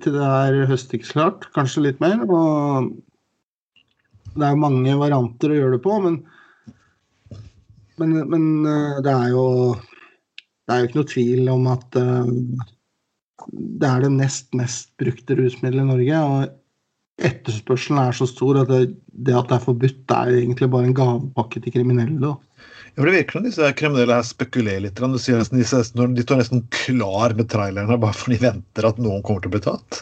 [0.00, 1.50] til det er høstingsklart.
[1.56, 2.22] Kanskje litt mer.
[2.24, 2.94] Og
[4.36, 6.22] det er mange varianter å gjøre det på, men
[8.00, 9.46] men, men eh, det er jo
[10.66, 12.32] Det er jo ikke noe tvil om at eh,
[13.54, 16.22] det er det nest mest brukte rusmiddelet i Norge.
[16.26, 20.68] Og etterspørselen er så stor at det, det at det er forbudt, det er egentlig
[20.72, 22.18] bare en gavepakke til kriminelle.
[22.18, 22.34] da.
[22.96, 24.96] Ja, for Det virker som disse kriminelle her spekulerer litt.
[24.96, 28.88] Du sier nesten, de, når de står nesten klar med trailerne bare for de venter
[28.88, 29.98] at noen kommer til å bli tatt.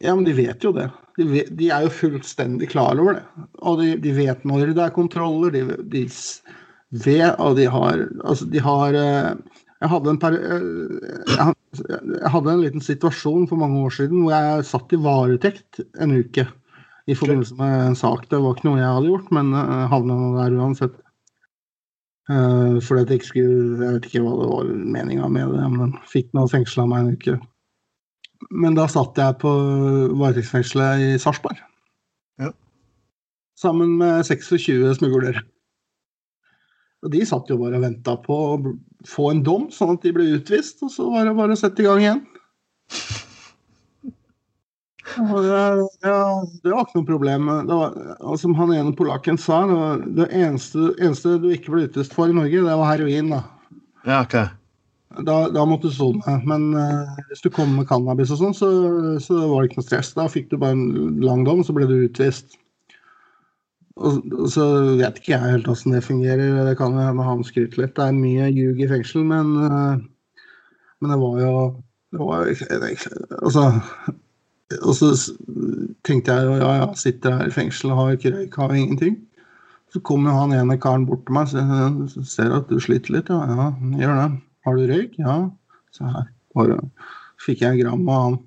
[0.00, 0.88] Ja, men de vet jo det.
[1.20, 3.44] De, vet, de er jo fullstendig klar over det.
[3.60, 5.52] Og de, de vet når det er kontroller.
[5.52, 6.06] De, de
[7.04, 9.30] vet, og de har Altså, de har eh,
[9.84, 11.46] jeg hadde, per, eh,
[11.84, 16.16] jeg hadde en liten situasjon for mange år siden hvor jeg satt i varetekt en
[16.16, 16.48] uke
[17.06, 18.24] i forbindelse med en sak.
[18.32, 19.52] Det var ikke noe jeg hadde gjort, men
[19.92, 20.96] havna der uansett.
[22.26, 25.66] Uh, fordi at jeg ikke skulle Jeg vet ikke hva det var meninga med det,
[25.76, 27.36] men fikk nå fengsla meg en uke.
[28.50, 29.52] Men da satt jeg på
[30.18, 31.60] varetektsfengselet i Sarpsborg.
[32.42, 32.50] Ja.
[33.58, 35.44] Sammen med 26 smuglere.
[37.06, 38.74] Og de satt jo bare og venta på å
[39.06, 40.82] få en dom, sånn at de ble utvist.
[40.82, 42.24] Og så var det bare å sette i gang igjen.
[45.22, 45.62] Og det,
[46.04, 46.20] ja,
[46.64, 47.50] det var ikke noe problem.
[47.68, 51.86] Det var, og som han ene polakken sa, det, det eneste, eneste, du ikke ble
[51.86, 53.32] utvist for i Norge, det var heroin.
[53.32, 53.42] da.
[54.06, 54.36] Ja, ok.
[55.24, 56.36] Da, da måtte du sone.
[56.48, 58.68] Men uh, hvis du kom med cannabis og sånn, så,
[59.22, 60.12] så, var det ikke noe stress.
[60.18, 62.58] Da fikk du bare en lang dom, så ble du utvist.
[63.96, 64.66] Og, og så
[64.98, 66.60] vet ikke jeg helt åssen det fungerer.
[66.68, 67.96] Det kan jo hende han skryter litt.
[67.96, 69.96] Det er mye ljug i fengsel, men, uh,
[71.00, 71.56] men det var jo
[72.14, 72.46] det var,
[73.42, 73.64] altså,
[74.74, 75.12] og så
[76.06, 79.20] tenkte jeg ja, ja, sitter her i fengsel har ikke røyk, har ingenting.
[79.94, 83.30] Så kommer han ene karen bort til meg og så ser at du sliter litt.
[83.30, 83.68] Ja, ja,
[84.00, 84.30] gjør det.
[84.66, 85.14] Har du røyk?
[85.22, 85.36] Ja.
[85.94, 86.26] Så her
[86.56, 86.80] bare
[87.44, 88.40] fikk jeg en gram av han.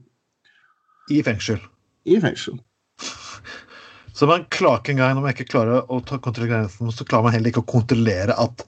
[1.10, 1.62] I fengsel?
[2.10, 2.60] I fengsel.
[4.18, 7.30] Så man klarer ikke engang, når man ikke klarer å ta kontrollere grensen, så klarer
[7.30, 8.66] man heller ikke å kontrollere at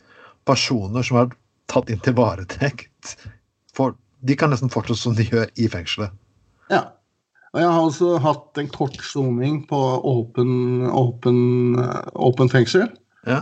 [0.47, 1.33] personer som er
[1.71, 3.17] tatt inn til varetekt,
[3.75, 6.15] for, de kan nesten fortsette som de gjør i fengselet.
[6.71, 6.85] Ja.
[7.51, 11.39] Og jeg har også hatt en kort soning på åpen, åpen,
[12.15, 12.85] åpen fengsel.
[13.27, 13.41] Ja.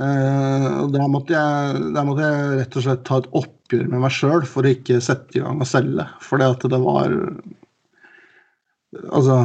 [0.00, 4.14] Uh, der, måtte jeg, der måtte jeg rett og slett ta et oppgjør med meg
[4.16, 6.08] sjøl for å ikke sette i gang og selge.
[6.24, 7.18] Fordi at det var
[9.10, 9.36] Altså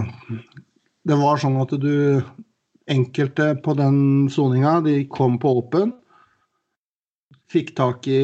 [1.09, 2.21] Det var sånn at du
[2.89, 5.91] Enkelte på den soninga, de kom på åpen.
[7.49, 8.21] Fikk tak i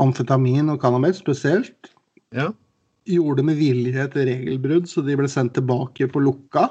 [0.00, 1.90] amfetamin og cannabis spesielt.
[2.32, 2.48] Ja
[3.08, 6.68] gjorde med vilje et regelbrudd, så de ble sendt tilbake på lukka.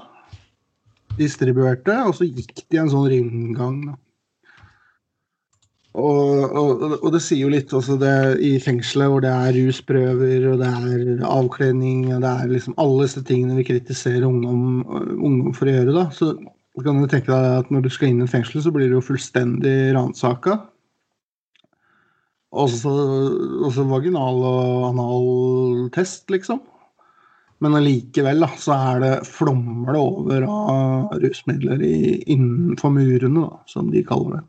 [1.18, 3.80] Distribuerte, og så gikk de en sånn ringgang.
[5.98, 10.44] Og, og, og, det sier jo litt også det i fengselet hvor det er rusprøver
[10.52, 14.84] og det er avkledning og det er liksom alle disse tingene vi kritiserer ungdom,
[15.18, 15.96] ungdom for å gjøre.
[15.96, 16.36] da, Så
[16.86, 19.08] kan du tenke deg at når du skal inn i fengsel, så blir du jo
[19.08, 20.60] fullstendig ransaka.
[22.58, 22.92] Også,
[23.68, 26.64] også vaginal- og anal test, liksom.
[27.64, 31.96] Men allikevel da, så er det flommer det over av rusmidler i,
[32.30, 34.44] innenfor murene, da, som de kaller det.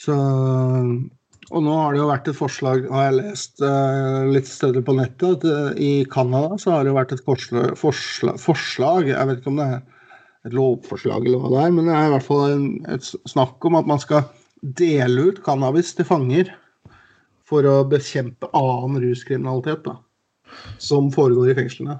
[0.00, 4.84] Så, og nå har det jo vært et forslag, har jeg lest uh, litt steder
[4.86, 9.12] på nettet, at uh, i Canada så har det jo vært et forslag, forslag, forslag,
[9.12, 9.82] Jeg vet ikke om det er
[10.48, 13.68] et lovforslag eller hva det er, men det er i hvert fall en, et snakk
[13.68, 14.24] om at man skal
[14.62, 16.52] dele ut cannabis til fanger
[17.48, 19.96] for å bekjempe annen ruskriminalitet da,
[20.80, 21.98] som foregår i fengslene.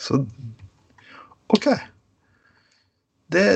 [0.00, 0.24] Så
[1.52, 1.68] OK.
[3.32, 3.46] Det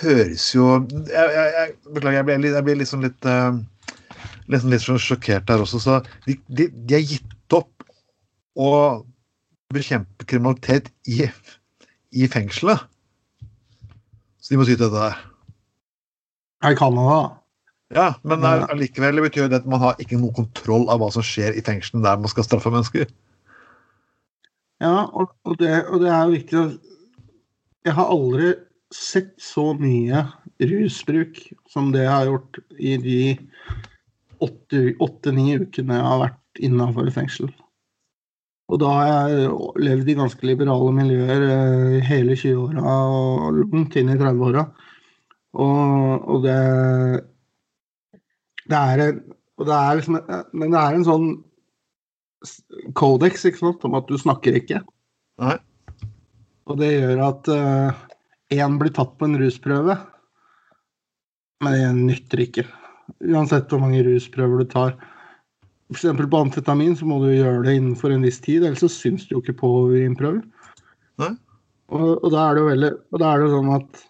[0.00, 3.56] høres jo jeg, jeg, jeg, Beklager, jeg ble, litt, jeg ble liksom litt uh,
[4.52, 5.80] liksom litt sånn sjokkert der også.
[5.82, 7.86] Så de, de, de har gitt opp
[8.56, 8.70] å
[9.74, 11.26] bekjempe kriminalitet i,
[12.14, 12.86] i fengselet.
[14.40, 15.24] Så de må ty til dette her.
[16.64, 17.36] I Canada.
[17.94, 21.54] Ja, men allikevel betyr det at man har ikke noe kontroll av hva som skjer
[21.54, 23.06] i fengslene der man skal straffe mennesker.
[24.82, 26.64] Ja, og, og, det, og det, er viktig å
[27.86, 28.50] Jeg har aldri
[28.92, 30.24] sett så mye
[30.58, 31.38] rusbruk
[31.70, 33.20] som det jeg har gjort i de
[34.42, 37.48] åtte-ni ukene jeg har vært innafor fengsel.
[38.66, 39.50] Og da har jeg
[39.86, 44.66] levd i ganske liberale miljøer eh, hele 20-åra og langt inn i 30-åra.
[45.56, 46.58] Og, og det,
[48.68, 49.24] det er en
[49.56, 50.18] og det er liksom,
[50.52, 51.28] Men det er en sånn
[52.46, 54.82] ikke sant, om at du snakker ikke.
[55.42, 55.56] Nei.
[56.68, 59.96] Og det gjør at én uh, blir tatt på en rusprøve,
[61.64, 62.66] men det nytter ikke.
[63.24, 64.94] Uansett hvor mange rusprøver du tar.
[65.90, 66.04] F.eks.
[66.18, 69.36] på amfetamin så må du gjøre det innenfor en viss tid, ellers så syns du
[69.36, 70.44] jo ikke på urinprøver.
[71.86, 74.05] Og, og, da er det jo veldig, og da er det jo sånn at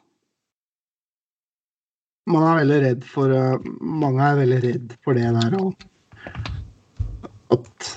[2.31, 5.87] man er veldig redd for uh, Mange er veldig redd for det der og
[7.55, 7.91] at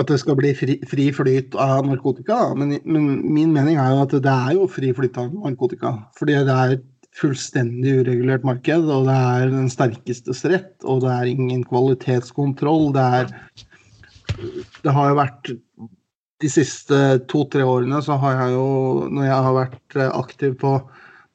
[0.00, 2.54] at det skal bli fri, fri flyt av narkotika.
[2.56, 5.92] Men, men, min mening er jo at det er jo fri flyt av narkotika.
[6.16, 6.86] Fordi det er et
[7.20, 10.72] fullstendig uregulert marked, og det er den sterkestes rett.
[10.88, 12.94] Og det er ingen kvalitetskontroll.
[12.96, 13.34] Det er
[14.84, 15.52] det har jo vært
[16.40, 16.96] De siste
[17.28, 18.68] to-tre årene så har jeg jo,
[19.12, 20.70] når jeg har vært eh, aktiv på,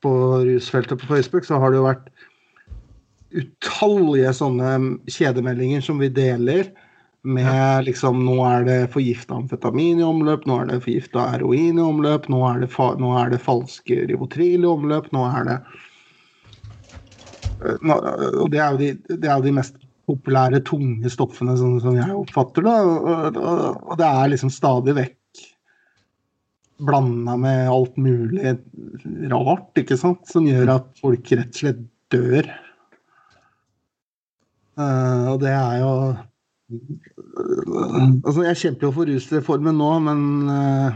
[0.05, 0.13] på
[0.45, 2.09] rusfeltet på Facebook, så har det jo vært
[3.35, 4.75] utallige sånne
[5.11, 6.69] kjedemeldinger som vi deler.
[7.25, 7.81] Med ja.
[7.81, 12.27] liksom Nå er det forgifta amfetamin i omløp, nå er det forgifta heroin i omløp,
[12.29, 12.69] nå er det,
[13.01, 15.57] nå er det falske Rivotril i omløp, nå er det
[17.81, 17.97] nå,
[18.43, 22.13] Og det er de, det er jo de mest populære, tunge stoffene, sånn som jeg
[22.13, 22.77] oppfatter det.
[22.93, 25.17] Og, og, og det er liksom stadig vekk
[26.77, 28.55] blanda med alt mulig
[29.31, 31.83] rart, ikke sant, som gjør at folk rett og slett
[32.13, 32.49] dør.
[34.75, 35.91] Uh, og det er jo
[38.25, 40.95] Altså, jeg kjemper jo for rusreformen nå, men uh,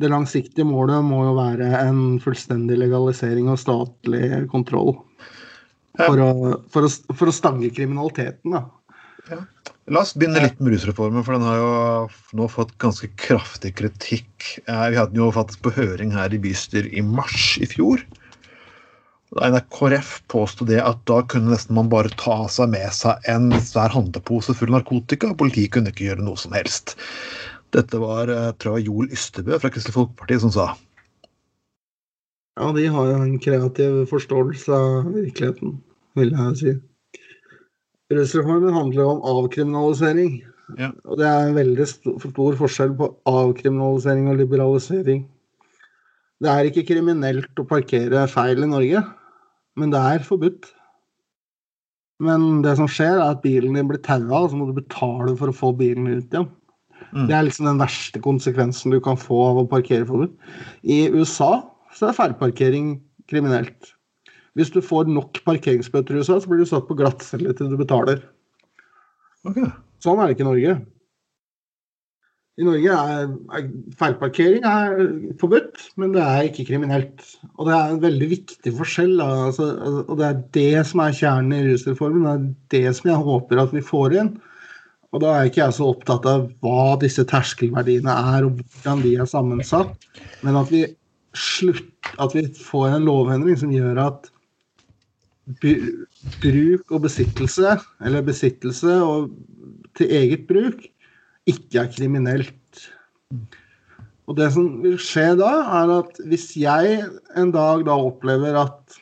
[0.00, 4.94] det langsiktige målet må jo være en fullstendig legalisering og statlig kontroll.
[6.00, 6.30] For å,
[6.72, 8.62] for, å, for å, stange kriminaliteten, da.
[9.30, 9.42] Ja.
[9.90, 11.70] La oss begynne litt med rusreformen, for den har jo
[12.38, 14.48] nå fått ganske kraftig kritikk.
[14.66, 18.02] Vi hadde den jo faktisk på høring her i bystyr i mars i fjor.
[19.32, 23.48] Da NRKRF påsto det at da kunne nesten man bare ta seg med seg en
[23.64, 26.94] svær handlepose full narkotika, politiet kunne ikke gjøre noe som helst.
[27.72, 30.66] Dette var eh, tror jeg, Joel Ystebø fra Kristelig Folkeparti som sa.
[32.60, 35.78] Ja, de har jo en kreativ forståelse av virkeligheten,
[36.20, 36.74] vil jeg si.
[38.16, 40.40] Rusreformen handler om avkriminalisering.
[40.78, 40.90] Ja.
[41.04, 45.24] Og det er en veldig stor forskjell på avkriminalisering og liberalisering.
[46.42, 49.02] Det er ikke kriminelt å parkere feil i Norge,
[49.78, 50.72] men det er forbudt.
[52.22, 55.34] Men det som skjer, er at bilen din blir taua, og så må du betale
[55.38, 56.48] for å få bilen ut igjen.
[57.12, 57.26] Mm.
[57.28, 60.34] Det er liksom den verste konsekvensen du kan få av å parkere forbudt.
[60.82, 61.54] I USA
[61.94, 62.94] så er feilparkering
[63.30, 63.92] kriminelt.
[64.58, 67.78] Hvis du får nok parkeringsbøter i USA, så blir du satt på glattcelle til du
[67.80, 68.20] betaler.
[69.48, 69.70] Okay.
[70.04, 70.74] Sånn er det ikke i Norge.
[72.60, 74.98] I Norge er, er feilparkering er
[75.40, 77.24] forbudt, men det er ikke kriminelt.
[77.56, 79.14] Og det er en veldig viktig forskjell.
[79.24, 79.70] Altså,
[80.04, 82.50] og det er det som er kjernen i rusreformen.
[82.68, 84.34] Det er det som jeg håper at vi får inn.
[85.12, 89.16] Og da er ikke jeg så opptatt av hva disse terskelverdiene er, og hvordan de
[89.20, 90.06] er sammensatt,
[90.44, 90.86] men at vi
[91.36, 94.30] slutt, at vi får en lovendring som gjør at
[95.62, 99.32] bruk og besittelse, eller besittelse og
[99.98, 100.84] til eget bruk,
[101.50, 102.84] ikke er kriminelt.
[104.30, 105.50] Og det som vil skje da,
[105.82, 107.00] er at hvis jeg
[107.36, 109.00] en dag da opplever at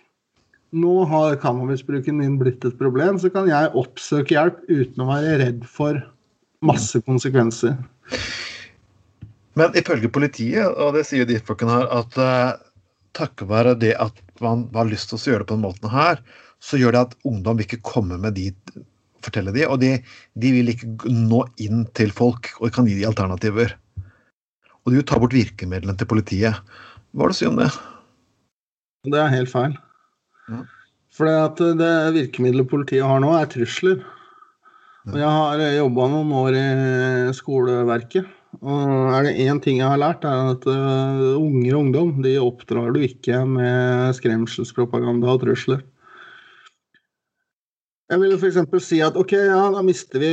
[0.70, 5.36] nå har cannabisbruken min blitt et problem, så kan jeg oppsøke hjelp uten å være
[5.42, 5.98] redd for
[6.64, 7.76] masse konsekvenser.
[9.58, 12.58] Men ifølge politiet, og det sier de folkene her, at uh,
[13.18, 16.22] takket være det at man har lyst til å gjøre det på den måten her,
[16.60, 18.50] så gjør det at ungdom vil ikke komme med de
[19.24, 19.94] fortelle de, og de,
[20.40, 23.76] de vil ikke nå inn til folk og kan gi de alternativer.
[24.84, 26.60] Og de vil ta bort virkemidlene til politiet.
[27.12, 27.68] Hva har du å si om det?
[29.10, 29.76] Det er helt feil.
[30.48, 30.62] Ja.
[31.16, 31.28] For
[31.76, 34.00] det virkemidlet politiet har nå, er trusler.
[35.10, 36.66] Og jeg har jobba noen år i
[37.36, 38.28] skoleverket.
[38.60, 42.34] Og er det én ting jeg har lært, er at uh, unger og ungdom de
[42.42, 45.80] oppdrar du ikke med skremselspropaganda og trusler.
[48.10, 48.58] Jeg vil f.eks.
[48.82, 50.32] si at ok, ja, da mister vi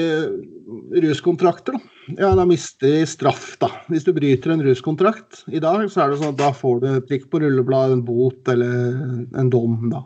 [1.06, 1.78] ruskontrakter.
[1.78, 2.16] Da.
[2.18, 3.70] Ja, da mister vi straff, da.
[3.92, 6.88] Hvis du bryter en ruskontrakt i dag, så er det sånn at da får du
[7.08, 8.98] prikk på rullebladet, en bot eller
[9.38, 10.04] en dom, da.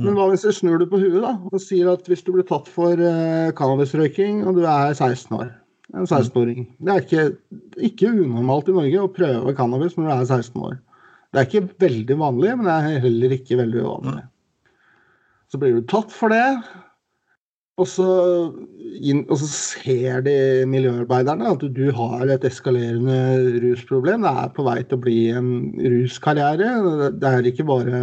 [0.00, 2.46] Men hva hvis du snur det på huet da, og sier at hvis du blir
[2.48, 5.50] tatt for uh, cannabisrøyking og du er 16 år
[5.94, 6.66] en 16-åring.
[6.78, 7.24] Det er ikke,
[7.90, 10.76] ikke, unormalt i Norge å prøve cannabis når du er 16 år.
[11.30, 14.22] Det er ikke veldig vanlig, men det er heller ikke veldig uvanlig.
[15.50, 16.46] Så blir du tatt for det,
[17.80, 18.06] og så,
[18.52, 20.34] og så ser de
[20.68, 24.26] miljøarbeiderne at du, du, har et eskalerende rusproblem.
[24.26, 25.52] Det er på vei til å bli en
[25.94, 26.72] ruskarriere.
[27.16, 28.02] Det er ikke bare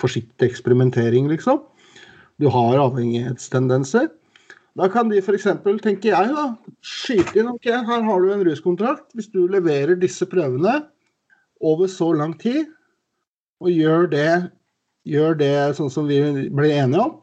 [0.00, 1.62] forsiktig eksperimentering, liksom.
[2.42, 4.10] Du har avhengighetstendenser.
[4.78, 5.44] Da kan de f.eks.,
[5.84, 6.46] tenker jeg, da,
[6.80, 9.10] skyte inn ok, her har du en ruskontrakt.
[9.16, 10.78] Hvis du leverer disse prøvene
[11.62, 12.70] over så lang tid,
[13.62, 14.30] og gjør det,
[15.06, 16.18] gjør det sånn som vi
[16.50, 17.18] ble enige om,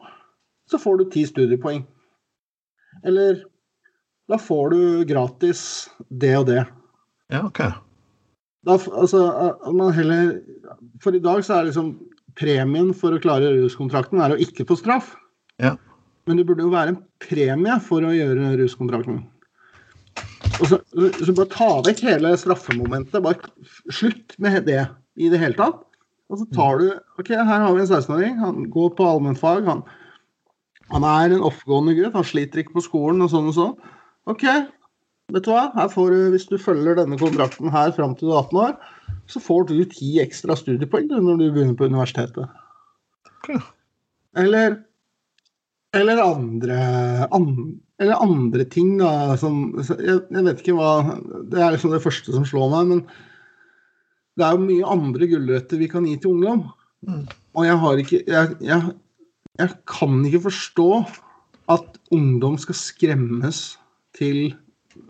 [0.70, 1.82] så får du ti studiepoeng.
[3.04, 3.42] Eller
[4.30, 5.62] da får du gratis
[6.22, 6.64] det og det.
[7.34, 7.64] Ja, ok.
[8.68, 9.20] Da, altså,
[9.72, 10.34] man heller
[11.00, 11.94] For i dag så er liksom
[12.40, 15.14] premien for å klare ruskontrakten er å ikke få straff.
[15.62, 15.78] Ja.
[16.30, 19.24] Men det burde jo være en premie for å gjøre ruskontrakten.
[20.60, 20.78] Og så,
[21.18, 23.24] så bare ta vekk hele straffemomentet.
[23.26, 23.50] Bare
[23.90, 24.84] slutt med det
[25.18, 25.82] i det hele tatt.
[26.30, 28.36] Og så tar du OK, her har vi en 16-åring.
[28.44, 29.66] Han går på allmennfag.
[29.66, 29.82] Han,
[30.94, 32.14] han er en oppegående gutt.
[32.14, 33.74] Han sliter ikke på skolen og sånn og sånn.
[34.30, 34.46] OK,
[35.34, 35.72] vet du hva?
[35.74, 38.78] Her får du, hvis du følger denne kontrakten her fram til du er 18 år,
[39.30, 42.46] så får du ti ekstra studiepoeng når du begynner på universitetet.
[44.38, 44.78] Eller
[45.98, 46.78] eller andre,
[47.34, 51.18] an, eller andre ting, da, som jeg, jeg, vet ikke hva
[51.50, 53.02] Det er liksom det første som slår meg, men
[54.38, 56.68] det er jo mye andre gulrøtter vi kan gi til ungdom.
[57.08, 57.26] Mm.
[57.58, 58.94] Og jeg har ikke jeg, jeg,
[59.60, 60.90] jeg, kan ikke forstå
[61.74, 63.64] at ungdom skal skremmes
[64.18, 64.54] til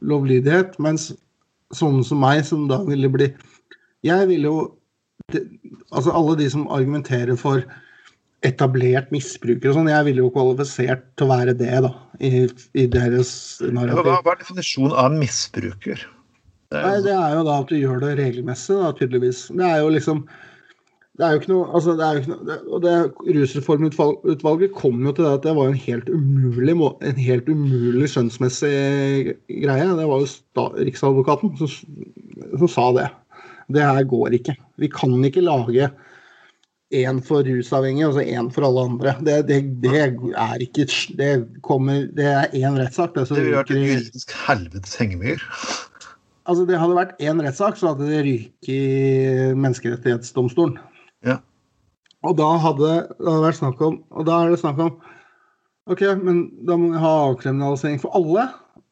[0.05, 1.11] lovlydighet, mens
[1.75, 3.31] sånne som meg, som da ville bli
[4.05, 4.59] Jeg ville jo
[5.93, 7.61] Altså alle de som argumenterer for
[8.45, 9.91] etablert misbruker og sånn.
[9.91, 12.45] Jeg ville jo kvalifisert til å være det, da, i,
[12.79, 13.31] i deres
[13.65, 14.05] narrativ.
[14.07, 16.05] Hva, hva er definisjonen av en misbruker?
[16.69, 19.47] Det er, Nei, det er jo da at du gjør det regelmessig, da, tydeligvis.
[19.57, 20.23] Det er jo liksom
[21.19, 22.91] det er jo ikke noe, altså det er jo ikke noe, og det
[23.35, 29.33] Rusreformutvalget kom jo til det at det var en helt umulig, en helt umulig skjønnsmessig
[29.49, 29.87] greie.
[29.99, 31.73] Det var jo sta, Riksadvokaten som,
[32.61, 33.09] som sa det.
[33.75, 34.55] Det her går ikke.
[34.79, 35.89] Vi kan ikke lage
[36.95, 39.13] én for rusavhengige og så én for alle andre.
[39.25, 39.93] Det, det, det,
[40.33, 40.87] er ikke
[41.17, 41.29] Det
[41.61, 43.13] kommer Det er én rettssak.
[43.15, 45.45] Det, det ville vært en juridisk helvetes hengemyr.
[46.49, 50.79] Altså, det hadde vært én rettssak, så hadde det ryket i Menneskerettighetsdomstolen.
[51.21, 51.35] Ja.
[52.25, 54.95] Og da hadde det hadde vært snakk om Og da er det snakk om
[55.89, 58.47] OK, men da må vi ha avkriminalisering for alle.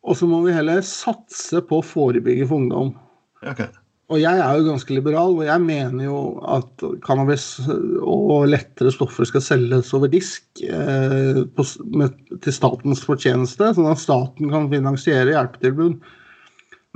[0.05, 2.93] Og så må vi heller satse på å forebygge for ungdom.
[3.41, 3.69] Okay.
[4.07, 9.27] Og jeg er jo ganske liberal, og jeg mener jo at cannabis og lettere stoffer
[9.27, 15.33] skal selges over disk eh, på, med, til statens fortjeneste, sånn at staten kan finansiere
[15.35, 15.99] hjelpetilbud.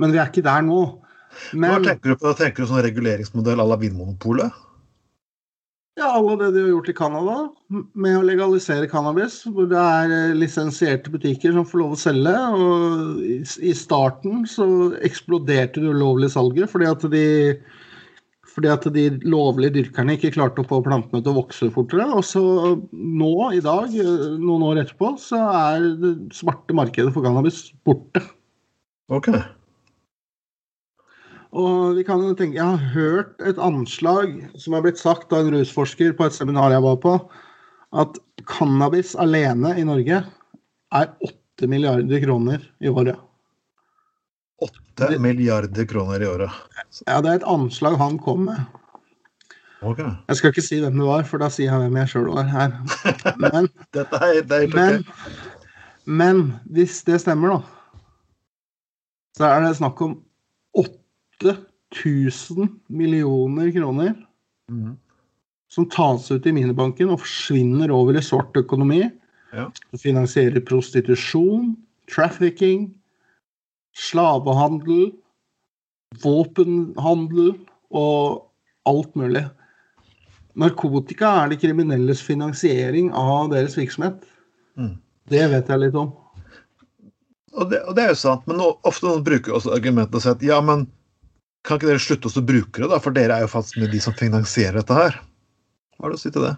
[0.00, 0.80] Men vi er ikke der nå.
[1.52, 2.32] Men, Hva tenker du på?
[2.38, 4.62] Tenker du sånn reguleringsmodell à la Vinmonopolet?
[6.00, 7.34] Ja, alle det de har gjort i Canada
[7.68, 9.42] med å legalisere cannabis.
[9.44, 12.32] Hvor det er eh, lisensierte butikker som får lov å selge.
[12.56, 13.20] Og
[13.60, 14.66] i starten så
[15.04, 17.26] eksploderte det ulovlige salget fordi at de
[18.52, 22.08] fordi at de lovlige dyrkerne ikke klarte å få plantene til å vokse fortere.
[22.12, 22.42] Og så
[22.92, 28.24] nå i dag, eh, noen år etterpå, så er det svarte markedet for cannabis borte.
[29.12, 29.40] Okay.
[31.52, 35.52] Og vi kan tenke, Jeg har hørt et anslag som er blitt sagt av en
[35.52, 37.16] rusforsker på et seminar jeg var på,
[37.92, 38.16] at
[38.48, 40.22] cannabis alene i Norge
[40.92, 43.18] er 8 milliarder kroner i året.
[44.64, 46.56] 8 milliarder kroner i året?
[47.04, 48.64] Ja, det er et anslag han kom med.
[49.82, 50.08] Okay.
[50.30, 52.48] Jeg skal ikke si hvem det var, for da sier jeg hvem jeg sjøl var
[52.48, 52.74] her.
[53.42, 55.04] Men, er, det er men,
[56.06, 56.42] men
[56.72, 58.00] hvis det stemmer, da,
[59.36, 60.16] så er det snakk om
[60.78, 61.01] 8
[61.44, 64.14] 8000 millioner kroner
[64.70, 64.96] mm.
[65.72, 69.04] som tas ut i minibanken og forsvinner over i svart økonomi.
[69.52, 69.68] Ja.
[70.00, 71.74] Finansierer prostitusjon,
[72.12, 72.88] trafficking,
[73.96, 75.10] slavehandel,
[76.22, 77.52] våpenhandel
[77.92, 78.48] og
[78.88, 79.44] alt mulig.
[80.58, 84.18] Narkotika er de kriminelles finansiering av deres virksomhet.
[84.76, 84.96] Mm.
[85.32, 86.10] Det vet jeg litt om.
[87.52, 90.36] Og det, og det, er jo sant, men ofte noen bruker også argumentet og sier
[90.36, 90.86] at ja, men
[91.66, 92.98] kan ikke dere slutte å bruke det, da?
[93.02, 95.18] For dere er jo faktisk med de som finansierer dette her.
[95.96, 96.56] Hva har du å si til det?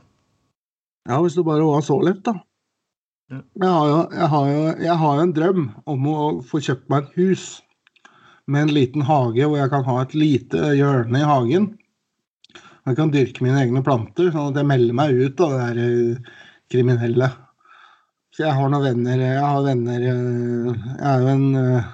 [1.10, 2.38] Ja, hvis det bare var så lett, da.
[3.32, 3.40] Ja.
[3.60, 6.90] Jeg, har jo, jeg, har jo, jeg har jo en drøm om å få kjøpt
[6.92, 7.44] meg et hus
[8.46, 11.70] med en liten hage hvor jeg kan ha et lite hjørne i hagen.
[12.84, 15.80] Jeg kan dyrke mine egne planter, sånn at jeg melder meg ut av det der
[15.84, 16.34] eh,
[16.72, 17.30] kriminelle.
[18.34, 21.92] Så jeg har noen venner Jeg har venner eh, Jeg er jo en eh,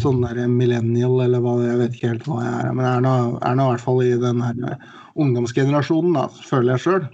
[0.00, 2.70] sånn der millennial, eller hva jeg vet ikke helt hva jeg er.
[2.72, 3.14] Men jeg er nå,
[3.44, 4.76] er nå i hvert fall i den her
[5.16, 7.08] ungdomsgenerasjonen, da, føler jeg sjøl.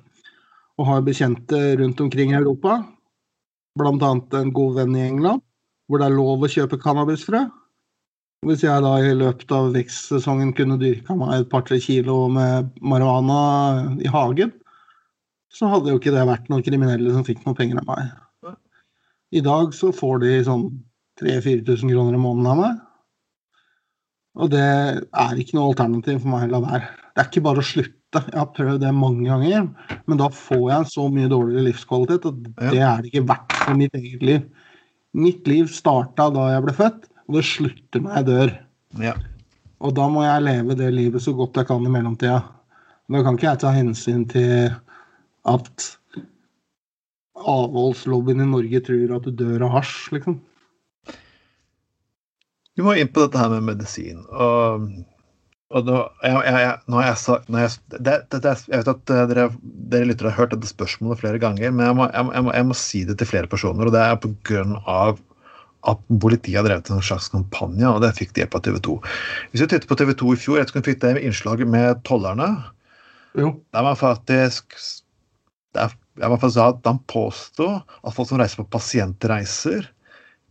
[0.81, 2.81] Og har bekjente rundt omkring i Europa.
[3.83, 5.43] Annet en god venn i England,
[5.89, 7.47] hvor det er lov å kjøpe cannabisfrø.
[8.47, 13.95] Hvis jeg da i løpet av vekstsesongen kunne dyrka meg et par-tre kilo med marihuana
[14.03, 14.51] i hagen,
[15.53, 18.57] så hadde jo ikke det vært noen kriminelle som fikk noen penger av meg.
[19.33, 20.67] I dag så får de sånn
[21.23, 22.81] 3000-4000 kroner i måneden av meg.
[24.43, 26.89] Og det er ikke noe alternativ for meg å la være.
[27.13, 27.99] Det er ikke bare å slutte.
[28.13, 29.69] Jeg har prøvd det mange ganger,
[30.09, 33.79] men da får jeg så mye dårligere livskvalitet at det er det ikke verdt for
[33.79, 34.43] mitt eget liv.
[35.17, 38.53] Mitt liv starta da jeg ble født, og det slutter når jeg dør.
[39.01, 39.15] Ja.
[39.83, 42.43] Og da må jeg leve det livet så godt jeg kan i mellomtida.
[43.13, 44.73] Da kan ikke jeg ta hensyn til
[45.49, 45.89] at
[47.43, 50.39] avholdslobbyen i Norge tror at du dør av hasj, liksom.
[52.77, 54.23] Vi må inn på dette her med medisin.
[54.33, 54.87] Og,
[55.73, 59.49] og nå, jeg, jeg, når jeg, sagt jeg, det, det, jeg vet at eh, dere,
[59.93, 62.79] dere lyttere har hørt dette spørsmålet flere ganger, men jeg må, jeg, må, jeg må,
[62.79, 64.17] si det til flere personer, og det er
[64.89, 65.21] av
[65.91, 68.93] at politiet har drevet en slags kampanje, og det fikk de hjelp av TV 2.
[69.51, 72.05] Hvis vi titter på TV 2 i fjor, jeg tror vi fikk det innslaget med
[72.07, 72.51] tollerne.
[73.35, 73.57] Jo.
[73.75, 74.77] Der man faktisk
[75.75, 79.89] der, jeg faktisk faktisk at Han påstod at folk som reiser på pasientreiser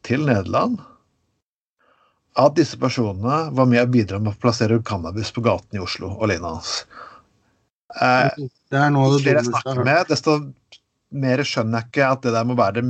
[0.03, 0.79] til Nederland
[2.39, 6.13] At disse personene var med å bidra med å plassere cannabis på gaten i Oslo
[6.15, 6.61] og lignende.
[7.99, 8.29] Eh,
[8.71, 10.37] Det er noe av det jeg snakker med, desto
[11.11, 12.85] mer skjønner jeg ikke at det der må være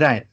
[0.00, 0.24] regn,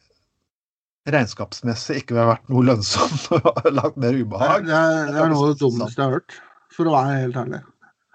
[1.11, 4.65] regnskapsmessig ikke ville vært noe lønnsomt og lagt mer Det er, ubehag.
[4.69, 6.37] det er, det er noe av det dummeste jeg har hørt,
[6.71, 7.61] for å være helt ærlig.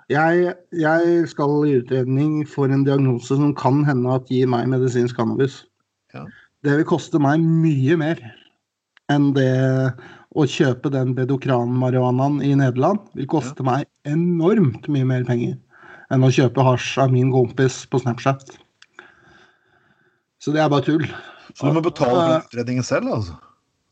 [0.09, 5.19] Jeg, jeg skal i utredning for en diagnose som kan hende at gir meg medisinsk
[5.21, 5.61] cannabis.
[6.17, 6.25] Ja.
[6.65, 8.23] Det vil koste meg mye mer
[9.13, 9.53] enn det
[10.39, 13.01] å kjøpe den bedokran-marihuanaen i Nederland.
[13.17, 15.57] vil koste meg enormt mye mer penger
[16.13, 18.55] enn å kjøpe hasj av min kompis på Snapchat.
[20.39, 21.05] Så det er bare tull.
[21.57, 23.37] Så du må betale for utredningen selv, altså?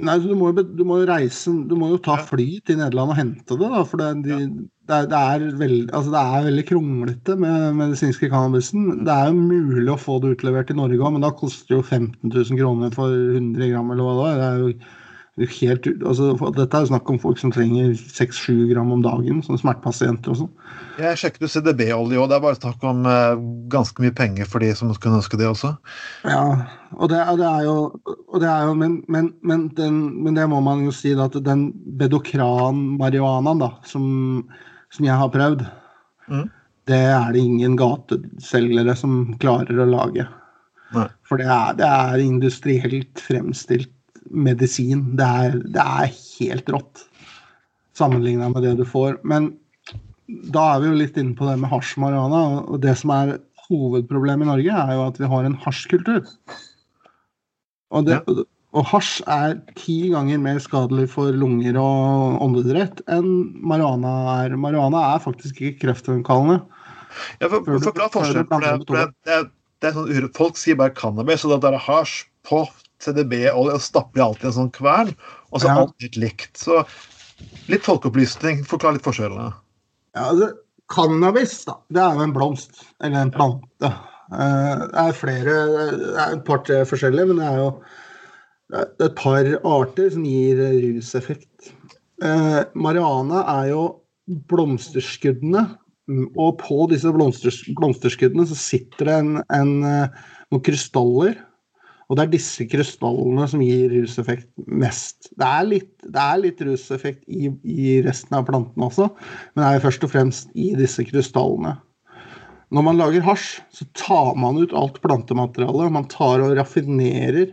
[0.05, 3.57] Nei, du må, du må reise Du må jo ta fly til Nederland og hente
[3.57, 3.81] det, da.
[3.89, 4.37] For det, de,
[4.85, 9.07] det, er, det, er veld, altså det er veldig kronglete med medisinske cannabisen.
[9.09, 11.79] Det er jo mulig å få det utlevert i Norge òg, men da koster det
[11.79, 14.39] jo 15 000 kroner for 100 gram, eller hva det er.
[14.43, 15.06] Det er jo
[15.37, 19.43] helt, ut- altså, Dette er jo snakk om folk som trenger 6-7 gram om dagen,
[19.45, 20.53] som smertepasienter og sånn.
[20.97, 22.31] Jeg sjekket jo CDB-olje òg.
[22.31, 23.37] Det er bare snakk om eh,
[23.69, 25.75] ganske mye penger for de som kunne ønske det også.
[26.25, 26.41] Ja,
[26.97, 27.75] og det, det er jo,
[28.09, 31.29] og det er jo men, men, men, den, men det må man jo si da,
[31.29, 31.69] at den
[32.01, 34.07] bedokran-marihuanaen da, som,
[34.95, 35.67] som jeg har prøvd,
[36.27, 36.49] Mm.
[36.91, 40.25] det er det ingen gateselgere som klarer å lage.
[40.97, 41.05] Nei.
[41.23, 43.93] For det er, det er industrielt fremstilt
[44.31, 45.05] medisin.
[45.19, 47.05] Det er, det er helt rått
[47.97, 49.21] sammenligna med det du får.
[49.25, 49.53] Men
[50.27, 52.43] da er vi jo litt inne på det med hasj marihuana.
[52.67, 56.23] Og det som er hovedproblemet i Norge, er jo at vi har en hasjkultur.
[57.95, 58.19] Og, det,
[58.77, 63.31] og hasj er ti ganger mer skadelig for lunger og åndedrett enn
[63.63, 64.57] marihuana er.
[64.61, 66.63] Marihuana er faktisk ikke kreftfremkallende.
[67.41, 68.43] Ja, for, for, for, for, du.
[68.51, 69.39] For det, det, det,
[69.81, 72.65] det er sånn, folk sier bare cannabis, og det er hasj på
[73.03, 75.15] CDB-olje, og stapper de alltid i en sånn kvern,
[75.53, 75.79] og så Ja.
[75.83, 76.57] alt litt likt.
[76.57, 76.85] Så
[77.69, 78.65] litt folkeopplysning.
[78.65, 79.53] Forklar litt forskjellene.
[80.17, 80.53] Ja, altså,
[80.89, 83.93] cannabis, da, det er jo en blomst, eller en plante.
[84.33, 85.55] Eh, Det er flere,
[85.97, 87.71] det er et par-tre forskjellige, men det er jo
[88.69, 91.73] det er et par arter som gir ruseffekt.
[92.23, 94.01] Eh, Mariana er jo
[94.51, 95.77] blomsterskuddene,
[96.37, 100.09] og på disse blomsters, blomsterskuddene så sitter det en, en, eh,
[100.51, 101.37] noen krystaller.
[102.07, 105.27] Og det er disse krystallene som gir ruseffekt mest.
[105.35, 109.09] Det er litt, det er litt ruseffekt i, i resten av plantene også,
[109.55, 111.75] men det er jo først og fremst i disse krystallene.
[112.75, 115.93] Når man lager hasj, så tar man ut alt plantematerialet.
[115.95, 117.53] Man tar og raffinerer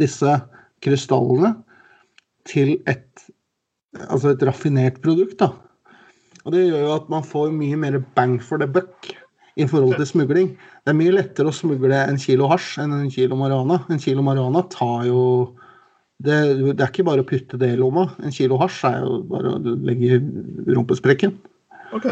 [0.00, 0.36] disse
[0.84, 1.54] krystallene
[2.48, 3.24] til et,
[4.08, 5.40] altså et raffinert produkt.
[5.40, 5.52] Da.
[6.44, 9.12] Og det gjør jo at man får mye mer bang for the buck
[9.60, 10.52] i forhold til smugling.
[10.84, 13.82] Det er mye lettere å smugle en kilo hasj enn en kilo marihuana.
[13.92, 15.22] En kilo marihuana tar jo
[16.20, 16.36] det,
[16.76, 18.10] det er ikke bare å putte det i lomma.
[18.24, 20.20] En kilo hasj er jo bare å legge i
[20.74, 21.38] rumpesprekken.
[21.96, 22.10] Ok.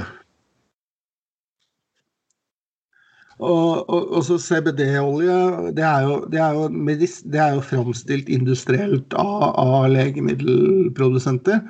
[3.39, 5.35] Og, og, og så CBD-olje,
[5.77, 11.61] det er jo, det er jo, medis, det er jo framstilt industrielt av, av legemiddelprodusenter.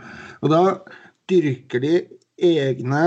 [0.41, 0.63] Og da
[1.29, 1.93] dyrker de
[2.49, 3.03] egne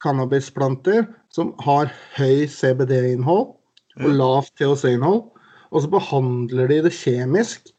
[0.00, 1.04] cannabisplanter
[1.38, 3.54] som har høy CBD-innhold
[3.98, 5.24] og lavt THC-innhold.
[5.68, 7.70] Og så behandler de det kjemisk,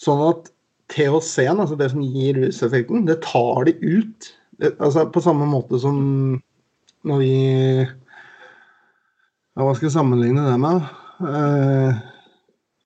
[0.00, 0.50] sånn at
[0.90, 4.30] THC-en, altså det som gir ruseffekten, det tar de ut.
[4.60, 5.96] Det, altså På samme måte som
[7.08, 7.34] når vi
[7.80, 10.82] ja, Hva skal jeg sammenligne det med?
[11.24, 12.00] Eh,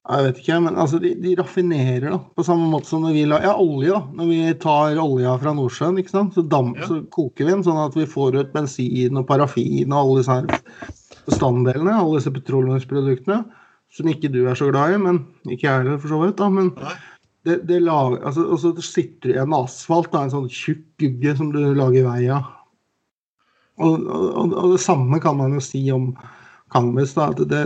[0.05, 3.22] jeg vet ikke, men altså, de, de raffinerer da, på samme måte som når vi
[3.30, 3.88] la, ja, olje.
[3.94, 6.34] da, Når vi tar olja fra Nordsjøen, ikke sant?
[6.36, 6.88] Så, dam, Ja.
[6.90, 10.61] så koker vi den sånn at vi får ut bensin og parafin og alle disse
[11.24, 13.40] bestanddelene, alle disse petroleumsproduktene,
[13.94, 16.36] som ikke du er så glad i, men ikke jeg heller, for så vidt.
[16.42, 16.68] da, men
[17.48, 20.84] det, det lager, altså, Og så sitter det i en asfalt, da, en sånn tjukk
[21.00, 22.52] gugge som du lager vei av.
[23.80, 26.12] Og, og, og det samme kan man jo si om
[26.72, 27.14] cannabis.
[27.16, 27.64] da, at det, det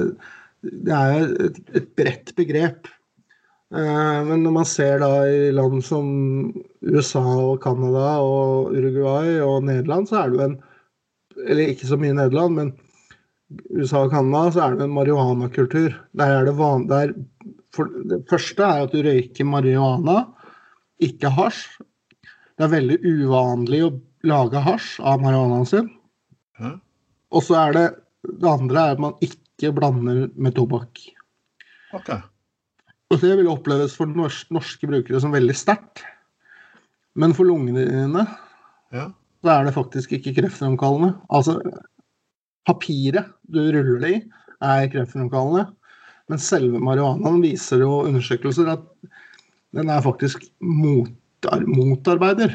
[0.65, 2.89] er et, et bredt begrep.
[3.69, 6.09] Eh, men når man ser da i land som
[6.89, 10.59] USA og Canada og Uruguay og Nederland, så er det jo en
[11.39, 12.71] Eller ikke så mye Nederland, men
[13.71, 15.93] USA og Canada, så er det en marihuanakultur.
[16.19, 17.13] Der er det van, der,
[17.71, 20.25] for, det første er at du røyker marihuana,
[20.99, 21.79] ikke hasj.
[22.59, 23.93] Det er veldig uvanlig å
[24.27, 25.93] lage hasj av marihuanaen sin.
[27.31, 27.87] Og så er det
[28.27, 29.39] det andre er at man ikke
[29.75, 31.01] blander med tobakk.
[31.97, 32.11] Ok.
[33.09, 36.05] Og det vil oppleves for norske brukere som veldig sterkt.
[37.19, 38.27] Men for lungene dine
[38.93, 39.11] Ja.
[39.43, 41.15] så er det faktisk ikke kreftfremkallende.
[41.31, 41.59] Altså,
[42.69, 44.21] papiret du ruller det i,
[44.63, 45.69] er kreftfremkallende.
[46.29, 48.85] Men selve marihuanaen viser jo undersøkelser at
[49.75, 51.11] den er faktisk mot,
[51.67, 52.55] motarbeider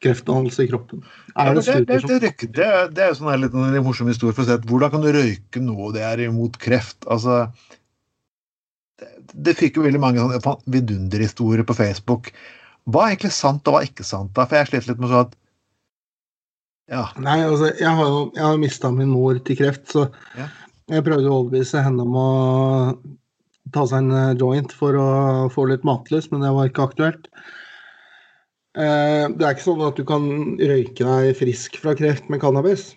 [0.00, 1.02] kreftdannelse i kroppen.
[1.34, 4.08] Ja, Er det det, det, det, røyker- det, det er jo sånn litt en morsom
[4.08, 7.04] historie for å si at hvordan kan du røyke noe det er imot kreft?
[7.10, 7.42] Altså,
[9.34, 12.32] det, fikk jo veldig mange sånne vidunderhistorier på Facebook.
[12.90, 14.32] Hva er egentlig sant, og hva er ikke sant?
[14.36, 14.46] da?
[14.48, 15.36] For jeg slet litt med sånn at
[16.90, 17.04] Ja.
[17.22, 20.48] Nei, altså, jeg har jo jeg har mista min mor til kreft, så Ja.
[20.90, 22.98] jeg prøvde å overbevise henne om å
[23.72, 25.06] ta seg en eh, joint for å
[25.54, 27.28] få litt matlyst, men det var ikke aktuelt.
[28.78, 30.26] Eh, Det er ikke sånn at du kan
[30.60, 32.92] røyke deg frisk fra kreft med cannabis.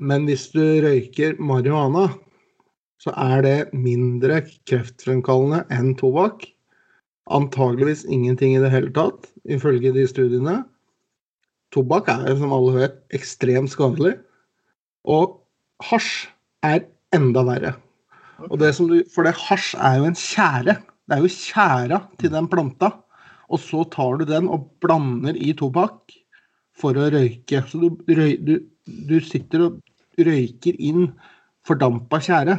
[0.00, 2.08] Men hvis du røyker marihuana,
[3.02, 6.46] så er det mindre kreftfremkallende enn tobakk.
[7.28, 10.62] Antageligvis ingenting i det hele tatt, ifølge de studiene.
[11.74, 14.16] Tobakk er, som alle vet, ekstremt skadelig.
[15.04, 15.36] Og
[15.84, 16.28] hasj
[16.64, 17.76] er enda verre.
[18.58, 20.78] Det du, for det hasj er jo en tjære.
[20.80, 22.94] Det er jo tjæra til den planta.
[23.52, 26.14] Og så tar du den og blander i tobakk
[26.78, 27.62] for å røyke.
[27.68, 28.54] Så du, du,
[28.86, 29.80] du sitter og
[30.18, 31.10] røyker inn
[31.66, 32.58] fordampa tjære.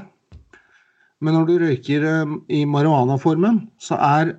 [1.24, 4.36] Men når du røyker eh, i marihuanaformen, så er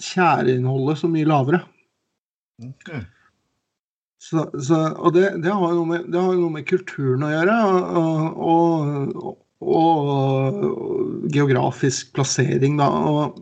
[0.00, 1.64] tjæreinnholdet så mye lavere.
[2.64, 2.92] Ok.
[4.20, 7.30] Så, så, og det, det, har jo noe med, det har noe med kulturen å
[7.32, 7.54] gjøre,
[8.00, 9.30] og, og,
[9.64, 12.90] og, og geografisk plassering, da.
[12.90, 13.40] Og,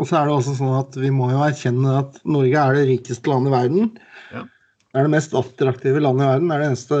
[0.00, 2.88] og så er det også sånn at vi må jo erkjenne at Norge er det
[2.88, 3.90] rikeste landet i verden.
[4.32, 4.44] Ja.
[4.92, 6.48] Det er det mest attraktive landet i verden.
[6.48, 7.00] Det er det eneste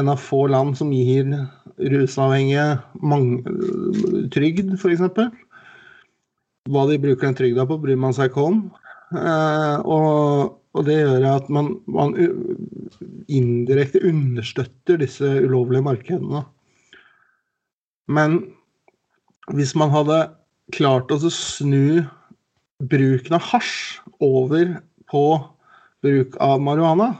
[0.00, 1.30] en av få land som gir
[1.92, 2.66] rusavhengige
[3.02, 3.54] mange,
[4.34, 5.04] trygd, f.eks.
[6.70, 8.60] Hva de bruker den trygda på, bryr man seg ikke om.
[9.18, 12.14] Eh, og, og det gjør at man, man
[13.32, 16.44] indirekte understøtter disse ulovlige markedene.
[18.10, 18.38] Men
[19.50, 20.24] hvis man hadde
[20.74, 22.04] klart å snu
[22.90, 24.78] bruken av hasj over
[25.10, 25.24] på
[26.02, 27.12] bruk av marihuana,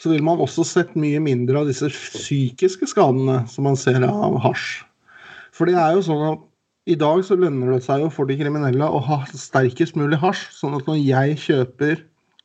[0.00, 4.38] så ville man også sett mye mindre av disse psykiske skadene som man ser av
[4.42, 4.82] hasj.
[5.54, 6.42] For det er jo sånn at
[6.90, 10.48] i dag så lønner det seg jo for de kriminelle å ha sterkest mulig hasj,
[10.58, 12.02] sånn at når jeg kjøper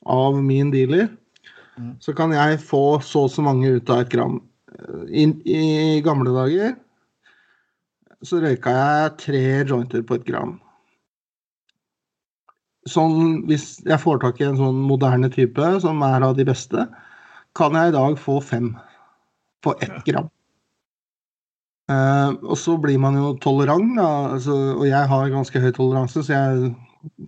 [0.08, 1.10] av min dealer,
[1.80, 1.96] Mm.
[2.04, 4.40] så kan jeg få så og så mange ut av et gram.
[5.08, 6.74] I, I gamle dager
[8.26, 10.58] så røyka jeg tre jointer på et gram.
[12.90, 16.88] Sånn, hvis jeg får tak i en sånn moderne type som er av de beste,
[17.58, 18.74] kan jeg i dag få fem
[19.66, 20.30] på ett gram.
[21.90, 23.98] Uh, og så blir man jo tolerant.
[24.00, 26.74] Altså, og jeg har ganske høy toleranse, så jeg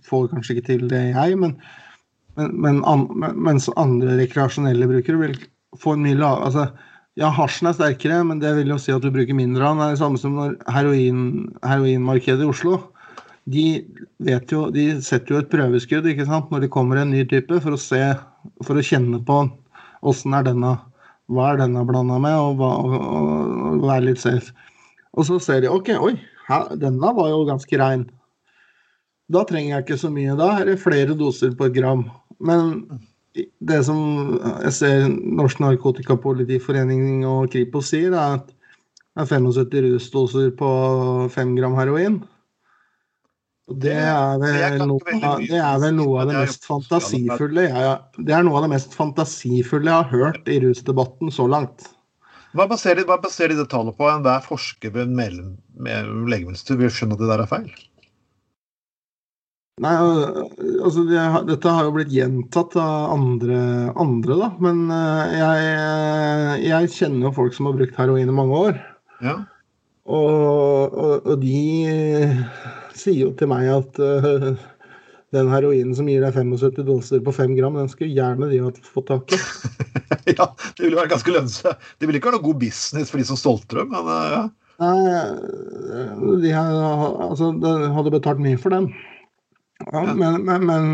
[0.06, 1.38] får kanskje ikke til det, jeg.
[1.40, 1.56] Men,
[2.38, 5.36] men, men an, mens andre rekreasjonelle brukere vil
[5.82, 6.66] få en mye lavere Altså,
[7.18, 9.82] ja, hasjen er sterkere, men det vil jo si at du bruker mindre av den.
[9.82, 11.26] Det er det samme som når heroin,
[11.66, 12.78] heroinmarkedet i Oslo.
[13.50, 13.64] De,
[14.22, 16.50] vet jo, de setter jo et prøveskudd ikke sant?
[16.52, 18.00] når det kommer en ny type, for å se,
[18.62, 19.42] for å kjenne på
[20.06, 20.76] åssen er denne,
[21.32, 24.54] hva er denne blanda med, og, hva, og, og, være litt safe.
[25.18, 26.14] Og så ser de OK, oi,
[26.48, 28.06] her, denne var jo ganske rein.
[29.32, 30.36] Da trenger jeg ikke så mye.
[30.38, 32.04] Da er det flere doser på et gram.
[32.42, 32.74] Men
[33.34, 34.00] det som
[34.64, 40.68] jeg ser Norsk Narkotikapolitiforening og Kripos sier, er at det er 75 rusdoser på
[41.32, 42.20] 5 gram heroin.
[43.70, 47.92] Det er vel noe, av- det er noe av det mest fantasifulle jeg,
[48.26, 51.86] Det er noe av det mest fantasifulle jeg har hørt i rusdebatten så langt.
[52.52, 54.08] Hva baserer, hva baserer de det tallet på?
[54.10, 57.70] Enhver forsker ved legemiddelstudie vil skjønne at det der er feil.
[59.80, 59.94] Nei,
[60.84, 63.62] altså det, Dette har jo blitt gjentatt av andre,
[63.96, 64.50] andre da.
[64.62, 68.78] Men eh, jeg, jeg kjenner jo folk som har brukt heroin i mange år.
[69.24, 69.38] Ja.
[70.04, 71.56] Og, og, og de
[71.88, 72.36] eh,
[72.98, 74.52] sier jo til meg at uh,
[75.32, 78.72] den heroinen som gir deg 75 doser på 5 gram, den skulle gjerne de ha
[78.84, 79.38] fått tak i.
[80.36, 81.86] ja, det ville vært ganske lønnsomt.
[81.98, 84.42] Det ville ikke være noe god business for de som stolter dem, men eh, ja.
[84.82, 86.76] Nei, eh, de har,
[87.30, 88.90] altså, de hadde betalt mye for den.
[89.82, 90.14] Ja, Ja.
[90.14, 90.92] men, men, men,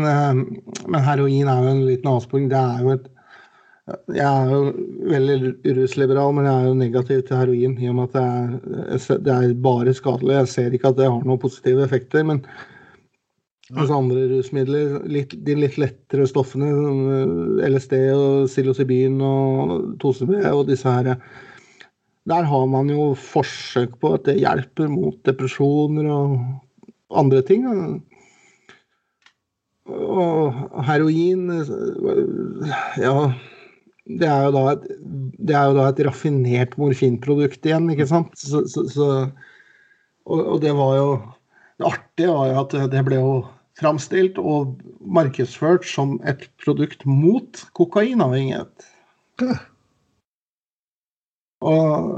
[0.89, 2.47] men heroin er jo en liten avsporing.
[2.49, 3.05] Det er jo et
[4.13, 4.59] Jeg er jo
[5.09, 9.21] veldig rusliberal, men jeg er jo negativ til heroin i og med at det er,
[9.25, 10.35] det er bare skadelig.
[10.37, 12.25] Jeg ser ikke at det har noen positive effekter.
[12.27, 12.43] Men
[13.77, 20.65] hos andre rusmidler, litt, de litt lettere stoffene, eh, LSD og psilocybin og 2CB og
[20.71, 21.15] disse her
[22.29, 26.35] der har man jo forsøk på at det hjelper mot depresjoner og
[27.21, 27.65] andre ting.
[29.89, 31.47] Og heroin
[32.99, 33.31] Ja,
[34.09, 34.87] det er jo da et,
[35.37, 38.33] det jo da et raffinert morfinprodukt igjen, ikke sant?
[38.41, 39.09] Så, så, så,
[40.25, 41.09] og, og, det var jo
[41.79, 43.33] Det artige var jo at det ble jo
[43.79, 48.87] framstilt og markedsført som et produkt mot kokainavhengighet.
[51.63, 52.17] Og,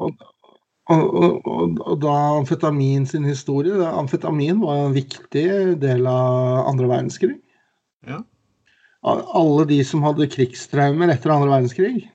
[0.00, 0.14] og,
[0.88, 5.46] og, og, da amfetamin sin historie Amfetamin var en viktig
[5.82, 7.36] del av andre verdenskrig.
[8.08, 8.22] Ja.
[9.06, 12.06] Alle de som hadde krigstraumer etter andre verdenskrig.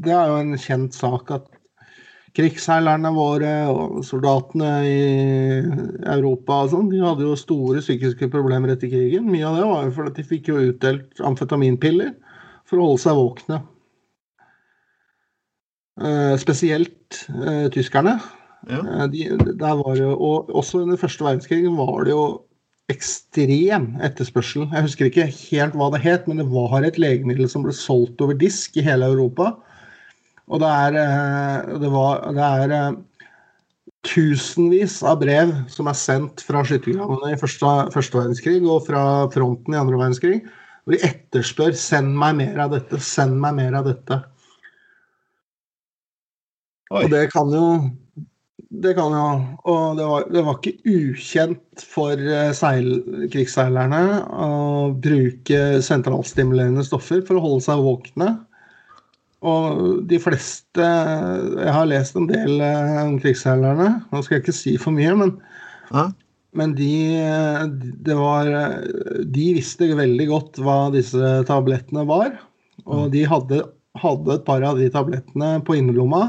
[0.00, 1.48] Det er jo en kjent sak at
[2.38, 5.00] krigsseilerne våre og soldatene i
[6.14, 9.26] Europa og sånn, de hadde jo store psykiske problemer etter krigen.
[9.32, 12.14] Mye av det var jo fordi de fikk jo utdelt amfetaminpiller
[12.70, 13.60] for å holde seg våkne.
[16.00, 18.20] Eh, spesielt eh, tyskerne.
[18.70, 18.78] Ja.
[18.78, 19.26] Eh, de,
[19.58, 22.24] der var jo, og også under første verdenskrig var det jo
[22.90, 24.66] ekstrem etterspørsel.
[24.68, 28.20] Jeg husker ikke helt hva det het, men det var et legemiddel som ble solgt
[28.24, 29.54] over disk i hele Europa
[30.50, 32.96] og det er, eh, det var, det er eh,
[34.06, 39.76] tusenvis av brev som er sendt fra skyttergravene i første, første, verdenskrig og fra fronten
[39.76, 40.40] i andre verdenskrig,
[40.82, 44.22] hvor de etterspør 'send meg mer av dette', 'send meg mer av dette'.
[46.90, 47.04] Oi.
[47.04, 47.66] Og det kan jo
[48.68, 49.24] det kan jo
[49.70, 52.92] Og det var, det var ikke ukjent for eh, seil,
[53.32, 54.50] krigsseilerne å
[54.94, 58.30] bruke sentralstimulerende stoffer for å holde seg våkne.
[59.40, 63.92] Og de fleste Jeg har lest en del eh, om krigsseilerne.
[64.10, 65.34] Nå skal jeg ikke si for mye, men,
[65.90, 66.10] ja.
[66.58, 66.92] men de,
[68.04, 68.50] det var,
[69.24, 72.34] de visste veldig godt hva disse tablettene var.
[72.90, 73.62] Og de hadde,
[74.00, 76.28] hadde et par av de tablettene på innerlomma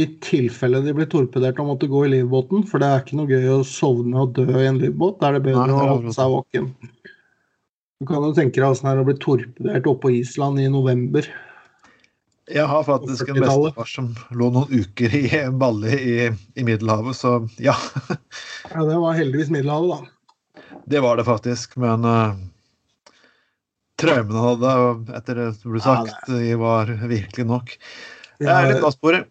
[0.00, 2.64] i tilfelle de ble torpedert og måtte gå i livbåten.
[2.68, 5.20] For det er ikke noe gøy å sovne og dø i en livbåt.
[5.20, 6.72] Da er det bedre Nei, det å holde seg våken.
[8.00, 10.68] Du kan jo tenke deg åssen det er å bli torpedert oppe på Island i
[10.72, 11.26] november.
[12.50, 17.14] Jeg har faktisk en bestefar som lå noen uker i en balle i, i Middelhavet,
[17.14, 17.76] så ja.
[18.72, 20.80] ja, det var heldigvis Middelhavet, da.
[20.90, 22.32] Det var det faktisk, men uh,
[24.00, 24.72] traumene hadde,
[25.20, 27.76] etter det som ble sagt, ja, det var virkelig nok.
[28.40, 29.28] Jeg er litt avsporet.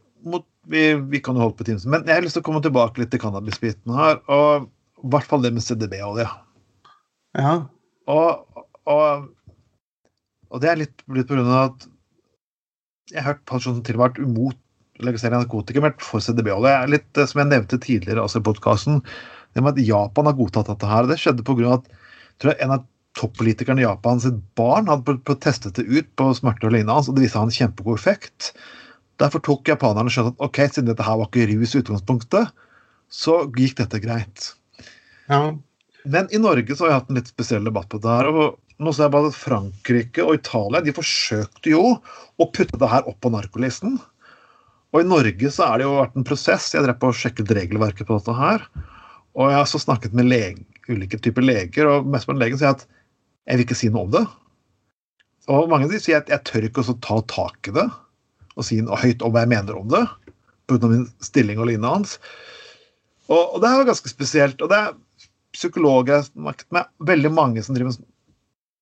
[0.70, 3.02] Vi, vi, kan jo holde på timen, men jeg har lyst til å komme tilbake
[3.02, 4.20] litt til cannabisbiten her.
[4.30, 6.28] Og i hvert fall det med CDB-olje.
[7.40, 7.54] Ja.
[8.10, 9.30] Og, og,
[10.50, 11.88] og, det er litt, litt på grunn av at
[13.10, 14.60] jeg har hørt personer til og med vært imot
[15.00, 16.76] legalisering av narkotika, men for CDB-olje.
[16.92, 19.02] Litt eh, som jeg nevnte tidligere altså i podkasten,
[19.56, 21.10] det med at Japan har godtatt dette her.
[21.10, 21.80] Det skjedde pga.
[21.80, 21.88] at
[22.42, 22.86] tror jeg, en av
[23.18, 27.26] toppolitikerne i Japan sitt barn hadde testet det ut på smerter og lignende og det
[27.26, 28.52] viste han kjempegod effekt.
[29.20, 32.54] Derfor tok japanerne skjønt at ok, siden dette her var ikke rus i utgangspunktet,
[33.12, 34.52] så gikk dette greit.
[35.30, 35.42] Ja.
[36.10, 38.80] Men i Norge så har jeg hatt en litt spesiell debatt på det her, og
[38.80, 43.08] nå ser jeg bare at Frankrike og Italia de forsøkte jo å putte det her
[43.10, 43.98] opp på narkolisten.
[44.94, 46.72] Og i Norge så er det jo vært en prosess.
[46.74, 48.64] Jeg drev på og sjekket regelverket på dette her.
[49.36, 52.74] Og jeg har så snakket med lege, ulike typer leger, og mest med legen sier
[52.74, 52.88] at
[53.50, 54.24] jeg vil ikke si noe om det.
[55.52, 57.86] Og mange av de sier at jeg tør ikke å ta tak i det
[58.60, 60.04] og si noe høyt om hva jeg mener om det.
[60.70, 60.92] Pga.
[60.92, 62.18] min stilling og lignende hans.
[63.30, 64.62] Og, og, det er jo ganske spesielt.
[64.62, 64.98] Og det er
[65.56, 67.96] psykologer jeg har snakket med, veldig mange som driver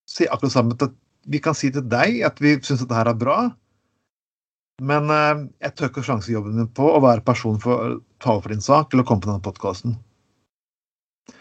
[0.08, 0.92] si akkurat sammen at
[1.28, 3.38] vi kan si til deg at vi syns dette her er bra,
[4.80, 8.46] men eh, jeg tør ikke sjansejobben min på å være person for å ta opp
[8.46, 9.98] for din sak eller komme på denne podkasten.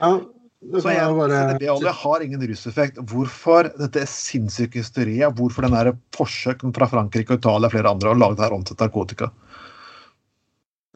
[0.02, 0.18] Ja,
[0.58, 1.40] så jeg, bare...
[1.54, 3.02] CDB-olje har ingen ruseffekt.
[3.12, 5.36] Hvorfor dette sinnssyke hysteriet?
[5.38, 8.56] Hvorfor den der forsøken fra Frankrike og Italia og flere andre å lage det her
[8.58, 9.30] om til narkotika?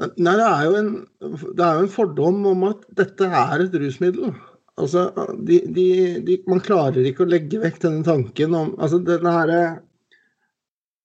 [0.02, 4.34] Nei, det er, en, det er jo en fordom om at dette er et rusmiddel.
[4.82, 5.06] Altså,
[5.46, 5.88] de, de,
[6.26, 9.54] de, man klarer ikke å legge vekk denne tanken om altså denne her,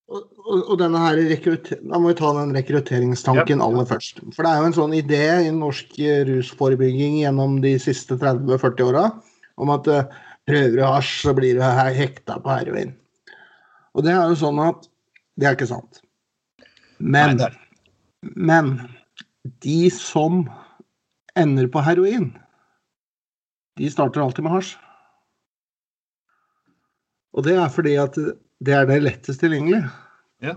[0.07, 0.27] og,
[0.71, 4.21] og, denne her Da må vi ta den rekrutteringstanken aller først.
[4.37, 5.99] For det er jo en sånn idé i norsk
[6.29, 9.09] rusforebygging gjennom de siste 30-40 åra
[9.59, 10.05] om at uh,
[10.47, 11.65] prøver du hasj, så blir du
[11.97, 12.95] hekta på heroin.
[13.97, 14.87] Og det er jo sånn at
[15.37, 16.03] det er ikke sant.
[17.03, 17.41] Men,
[18.23, 18.75] men
[19.65, 20.45] de som
[21.37, 22.31] ender på heroin
[23.77, 24.77] de starter alltid med hasj.
[27.37, 28.17] Og det er fordi at
[28.65, 29.83] det er det lettest tilgjengelig.
[30.45, 30.57] Ja.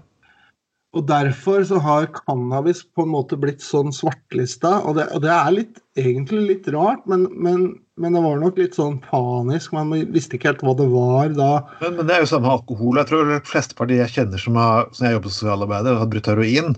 [0.98, 4.80] Og derfor så har cannabis på en måte blitt sånn svartlista.
[4.88, 7.68] Og det, og det er litt, egentlig litt rart, men, men,
[8.00, 9.76] men, det var nok litt sånn panisk.
[9.76, 11.52] Man visste ikke helt hva det var da.
[11.84, 12.98] Men, men det er jo samme alkohol.
[13.02, 13.38] Jeg tror de
[13.78, 16.74] partier jeg kjenner som, har, som jeg jobber som sosialarbeider, har brutt heroin,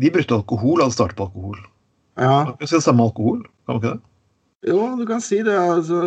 [0.00, 1.58] de brukte alkohol hadde startet på alkohol.
[2.20, 2.54] Ja.
[2.60, 4.11] Det samme alkohol, kan man ikke det?
[4.62, 5.54] Jo, du kan si det.
[5.58, 5.98] Altså,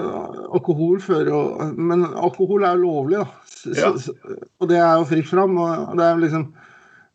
[0.56, 1.40] alkohol fører jo
[1.76, 3.26] Men alkohol er jo lovlig, da.
[3.52, 3.90] Så, Ja.
[4.00, 4.14] så,
[4.60, 5.58] og det er jo fritt fram.
[5.58, 6.54] Og det er jo liksom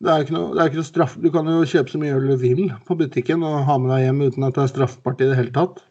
[0.00, 1.14] det er ikke noe, det er ikke noe straff.
[1.20, 4.06] Du kan jo kjøpe så mye øl du vil på butikken og ha med deg
[4.06, 5.82] hjem uten at det er straffbart i det hele tatt.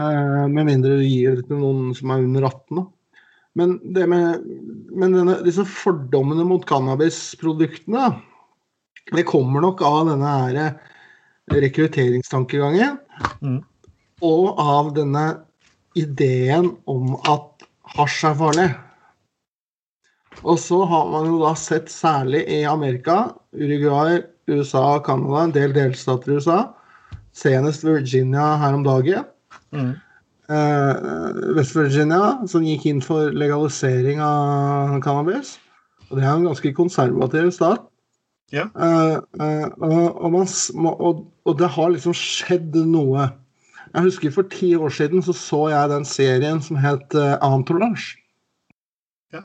[0.00, 2.78] Eh, med mindre du gir det til noen som er under 18.
[2.78, 2.86] Da.
[3.60, 4.46] Men, det med,
[4.94, 8.06] men denne, disse fordommene mot cannabisproduktene,
[9.12, 10.58] det kommer nok av denne her
[11.52, 12.96] rekrutteringstankegangen.
[13.44, 13.60] Mm.
[14.24, 15.26] Og av denne
[15.98, 17.66] ideen om at
[17.98, 18.68] hasj er farlig.
[20.44, 25.54] Og så har man jo da sett særlig i Amerika, Uruguay, USA, og Canada, en
[25.54, 26.58] del delstater i USA,
[27.36, 29.26] senest Virginia her om dagen.
[29.74, 29.96] Mm.
[30.48, 31.08] Eh,
[31.56, 35.56] West Virginia, som gikk inn for legalisering av cannabis.
[36.08, 37.84] Og det er en ganske konservativ stat.
[38.54, 38.70] Ja.
[38.72, 40.48] Eh, eh, og, og, man,
[40.94, 43.28] og, og det har liksom skjedd noe.
[43.98, 48.12] Jeg husker for ti år siden så så jeg den serien som het uh, Entourage.
[49.34, 49.40] Ja.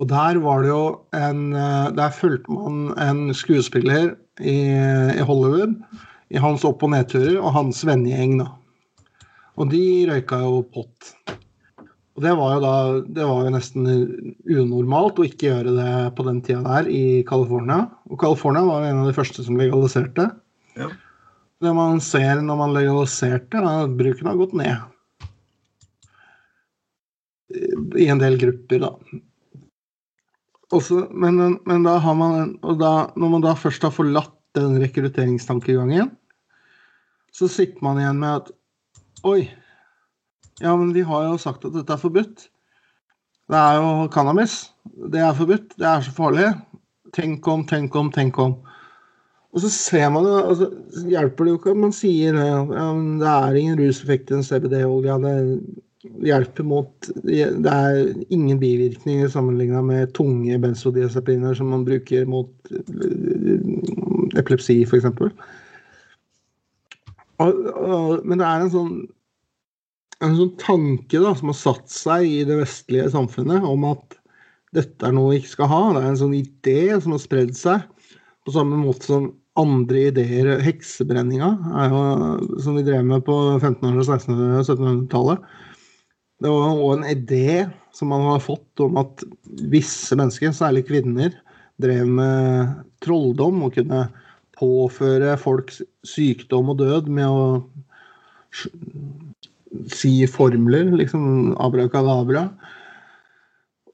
[0.00, 4.56] Og der var det jo en eh, Der fulgte man en skuespiller i,
[5.12, 5.76] i Hollywood
[6.32, 8.48] i hans opp- og nedturer og hans vennegjeng, da.
[9.60, 11.12] Og de røyka jo pott.
[12.16, 12.74] Og det var jo da
[13.04, 13.92] Det var jo nesten
[14.48, 17.90] unormalt å ikke gjøre det på den tida der i California.
[18.08, 20.30] Og California var jo en av de første som legaliserte.
[20.80, 20.88] Ja.
[21.62, 24.88] Det man ser når man legaliserte, er at bruken har gått ned.
[28.00, 28.90] I en del grupper, da.
[30.72, 34.78] Også, men, men da har man og da, Når man da først har forlatt den
[34.80, 36.10] rekrutteringstankegangen,
[37.32, 38.50] så sitter man igjen med at
[39.28, 39.44] Oi,
[40.58, 42.48] ja, men vi har jo sagt at dette er forbudt.
[43.52, 44.72] Det er jo cannabis.
[45.12, 45.76] Det er forbudt.
[45.78, 46.48] Det er så farlig.
[47.14, 48.56] Tenk om, tenk om, tenk om.
[49.52, 50.68] Og så ser man det, altså,
[51.12, 52.88] Hjelper det jo ikke at man sier det, ja,
[53.20, 55.16] det er ingen ruseffekt i en CBD-olje.
[55.22, 55.34] Det
[56.26, 57.98] hjelper mot Det er
[58.32, 65.10] ingen bivirkninger sammenligna med tunge benzodiazepiner som man bruker mot eh, epilepsi, f.eks.
[67.38, 68.94] Men det er en sånn
[70.22, 74.18] en sånn tanke da, som har satt seg i det vestlige samfunnet om at
[74.76, 75.80] dette er noe vi ikke skal ha.
[75.96, 77.82] Det er en sånn idé som har spredd seg,
[78.46, 79.26] på samme måte som
[79.58, 80.54] andre ideer.
[80.64, 81.50] Heksebrenninga,
[81.82, 82.02] er jo,
[82.64, 85.46] som vi drev med på 1500-, 1600- og 1700-tallet.
[86.42, 87.62] Det var òg en idé
[87.94, 89.22] som man har fått om at
[89.70, 91.34] visse mennesker, særlig kvinner,
[91.82, 92.72] drev med
[93.04, 94.06] trolldom og kunne
[94.58, 95.72] påføre folk
[96.06, 97.44] sykdom og død med å
[99.92, 102.48] si formler, liksom abrakadabra.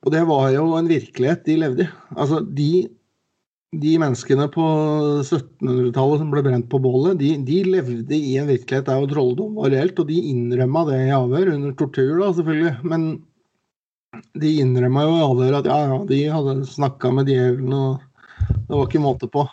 [0.05, 1.91] Og det var jo en virkelighet de levde i.
[2.17, 2.89] Altså, de,
[3.77, 4.65] de menneskene på
[5.21, 9.59] 1700-tallet som ble brent på bålet, de, de, levde i en virkelighet der jo trolldom
[9.61, 12.75] var reelt, og de innrømma det i avhør, under tortur, da, selvfølgelig.
[12.89, 13.09] Men
[14.41, 18.73] de innrømma jo i avhør at ja, ja, de hadde snakka med djevelen, og det
[18.73, 19.45] var ikke måte på.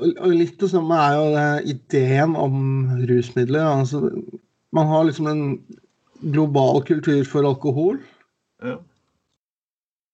[0.00, 2.56] Og litt det samme er jo det ideen om
[3.10, 3.66] rusmidler.
[3.68, 4.06] Altså,
[4.72, 5.42] man har liksom en
[6.32, 8.00] global kultur for alkohol.
[8.64, 8.78] Ja.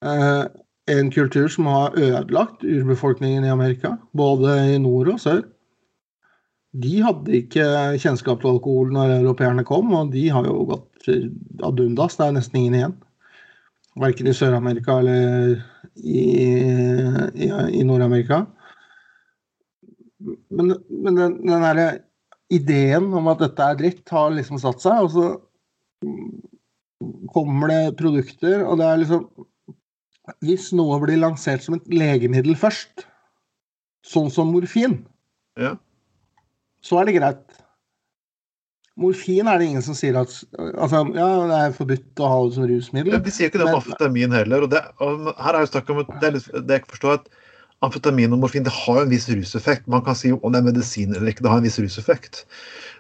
[0.03, 0.47] Eh,
[0.91, 5.43] en kultur som har ødelagt urbefolkningen i Amerika, både i nord og sør.
[6.77, 7.65] De hadde ikke
[8.03, 12.19] kjennskap til alkohol når europeerne kom, og de har jo gått ad undas.
[12.19, 12.97] Det er nesten ingen igjen.
[13.97, 15.57] Verken i Sør-Amerika eller
[15.97, 16.21] i,
[17.33, 17.49] i,
[17.81, 18.43] i Nord-Amerika.
[20.21, 21.89] Men, men den, den derre
[22.53, 25.07] ideen om at dette er dritt, har liksom satt seg.
[25.07, 25.25] Og så
[27.33, 29.27] kommer det produkter, og det er liksom
[30.43, 33.05] Hvis noe blir lansert som et legemiddel først,
[34.07, 35.05] sånn som morfin,
[35.59, 35.77] Ja.
[36.83, 37.63] så er det greit.
[38.97, 42.55] Morfin er det ingen som sier at altså, ja, det er forbudt å ha det
[42.57, 43.13] som rusmiddel.
[43.13, 44.63] Ja, de sier ikke det om Men- amfetamin heller.
[44.63, 47.29] og, det, og Her er jo snakk om det, litt, det jeg ikke forstår at
[47.85, 49.87] Amfetamin og morfin det har en viss ruseffekt.
[49.87, 52.47] Man kan si om det er medisin eller ikke, det har en viss ruseffekt.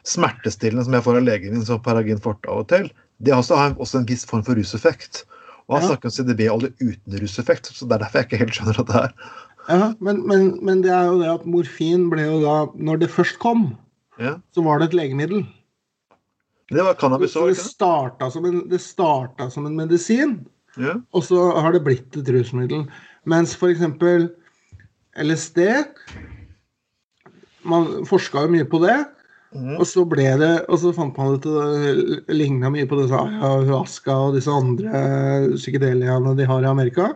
[0.04, 2.90] Smertestillende som jeg får av legen min, som Paragin forte av og til,
[3.22, 5.24] det har også en viss form for ruseffekt.
[5.68, 5.88] Og han Ja.
[5.90, 8.96] snakker om CDB-olje uten ruseffekt, så det er derfor jeg ikke helt skjønner at det
[9.02, 9.12] er
[9.68, 13.08] Ja, men, men, men det er jo det at morfin ble jo da Når det
[13.10, 13.76] først kom,
[14.18, 14.36] ja.
[14.54, 15.42] så var det et legemiddel.
[16.70, 17.74] Det var cannabis òg, ikke sant?
[17.74, 20.46] starta som, en- det starta som en medisin,
[20.78, 20.94] Ja.
[21.12, 22.86] og så har det blitt et rusmiddel.
[23.26, 23.82] Mens f.eks.
[25.16, 25.58] LSD
[27.64, 28.96] Man forska jo mye på det,
[29.55, 29.76] Mhm.
[29.78, 33.14] og så ble det Og så fant man ut at det ligna mye på disse
[33.14, 35.03] ayahuasca og disse andre
[35.55, 37.12] psykedeliaene de har i Amerika.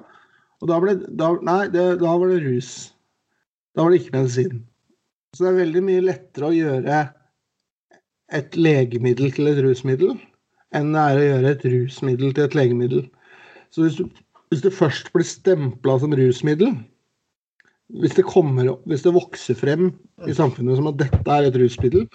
[0.63, 2.93] Og da ble da, Nei, det, da var det rus.
[3.75, 4.63] Da var det ikke medisin.
[5.35, 7.01] Så det er veldig mye lettere å gjøre
[8.31, 10.19] et legemiddel til et rusmiddel
[10.77, 13.07] enn det er å gjøre et rusmiddel til et legemiddel.
[13.75, 14.05] Så hvis du,
[14.51, 16.77] hvis du først blir stempla som rusmiddel,
[17.99, 19.89] hvis det, kommer, opp, hvis det vokser frem
[20.29, 22.07] i samfunnet som at dette er et rusmiddel,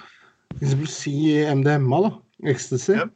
[0.56, 0.76] f.eks.
[0.92, 1.16] si
[1.52, 2.12] MDMA, da,
[2.52, 3.08] ecstasy, Ja.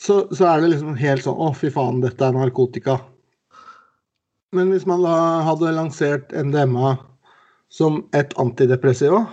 [0.00, 2.98] så, så er det liksom helt sånn Å, fy faen, dette er narkotika.
[4.54, 5.16] Men hvis man da
[5.48, 6.94] hadde lansert MDMA
[7.74, 9.24] som et antidepressiva,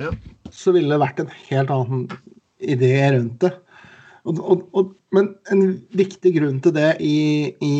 [0.00, 0.10] Ja.
[0.50, 2.06] så ville det vært en helt annen
[2.64, 3.52] idé rundt det.
[4.24, 7.74] Og, og, og, men en viktig grunn til det i, i,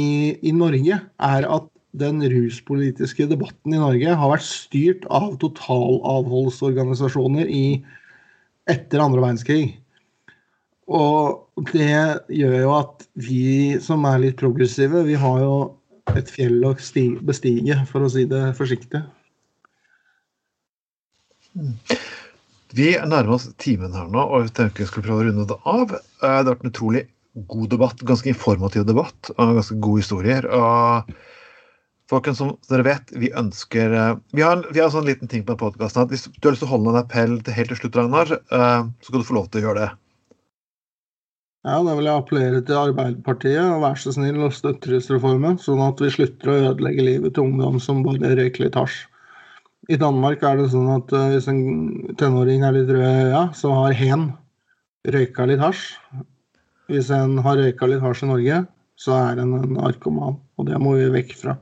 [0.45, 7.85] i Norge er at den ruspolitiske debatten i Norge har vært styrt av totalavholdsorganisasjoner i,
[8.71, 9.79] etter andre verdenskrig.
[10.91, 11.41] Og
[11.73, 15.55] det gjør jo at vi som er litt progressive, vi har jo
[16.13, 16.75] et fjell å
[17.25, 19.01] bestige, for å si det forsiktig.
[22.75, 25.59] Vi nærmer oss timen her nå, og jeg tenker vi skulle prøve å runde det
[25.63, 25.87] av.
[25.95, 27.03] Eh, Det har vært en utrolig
[27.49, 30.47] god debatt, ganske informativ debatt, og ganske gode historier.
[30.51, 31.15] og
[32.11, 35.31] Folkens, som dere vet, vi ønsker eh, Vi har en, vi har en sånn liten
[35.31, 37.73] ting på podkasten at hvis du har lyst til å holde en appell til helt
[37.73, 39.93] til slutt, Ragnar, eh, så skal du få lov til å gjøre det.
[41.65, 45.81] Ja, da vil jeg appellere til Arbeiderpartiet og vær så snill å støtte rusreformen, sånn
[45.81, 48.99] at vi slutter å ødelegge livet til ungdom som bare røyker litt hasj.
[49.89, 51.65] I Danmark er det sånn at eh, hvis en
[52.21, 54.29] tenåring er litt rød i øya, så har hen
[55.09, 55.87] røyka litt hasj.
[56.93, 58.65] Hvis en har røyka litt hasj i Norge,
[59.01, 61.57] så er en en narkoman, og det må vi vekk fra.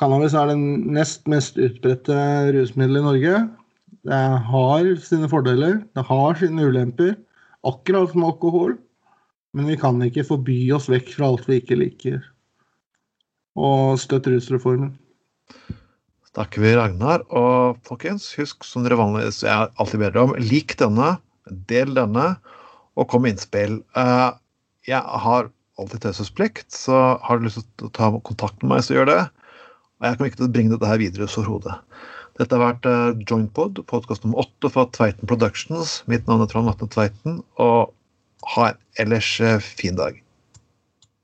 [0.00, 0.64] Cannabis er den
[0.94, 2.16] nest mest utbredte
[2.56, 3.42] rusmiddelet i Norge.
[4.04, 7.14] Det har sine fordeler, det har sine ulemper,
[7.64, 8.74] akkurat som alkohol.
[9.54, 12.18] Men vi kan ikke forby oss vekk fra alt vi ikke liker.
[13.54, 14.96] Og støtt rusreformen.
[16.34, 17.22] Takker vi Ragnar.
[17.30, 21.14] Og folkens, husk som dere vanligvis jeg alltid bedre om, lik denne,
[21.70, 22.32] del denne,
[22.98, 23.78] og kom med innspill.
[23.94, 24.30] Eh,
[24.90, 28.98] jeg har alltid taushetsplikt, så har du lyst til å ta kontakt med meg, så
[28.98, 29.20] gjør det.
[30.04, 31.74] Og jeg kommer ikke til å bringe dette her videre overhodet.
[32.36, 36.02] Dette har vært uh, Jointpod, podkast nummer åtte fra Tveiten Productions.
[36.12, 37.94] Mitt navn er Trond Vatne Tveiten, og
[38.52, 40.18] ha en ellers eh, fin dag.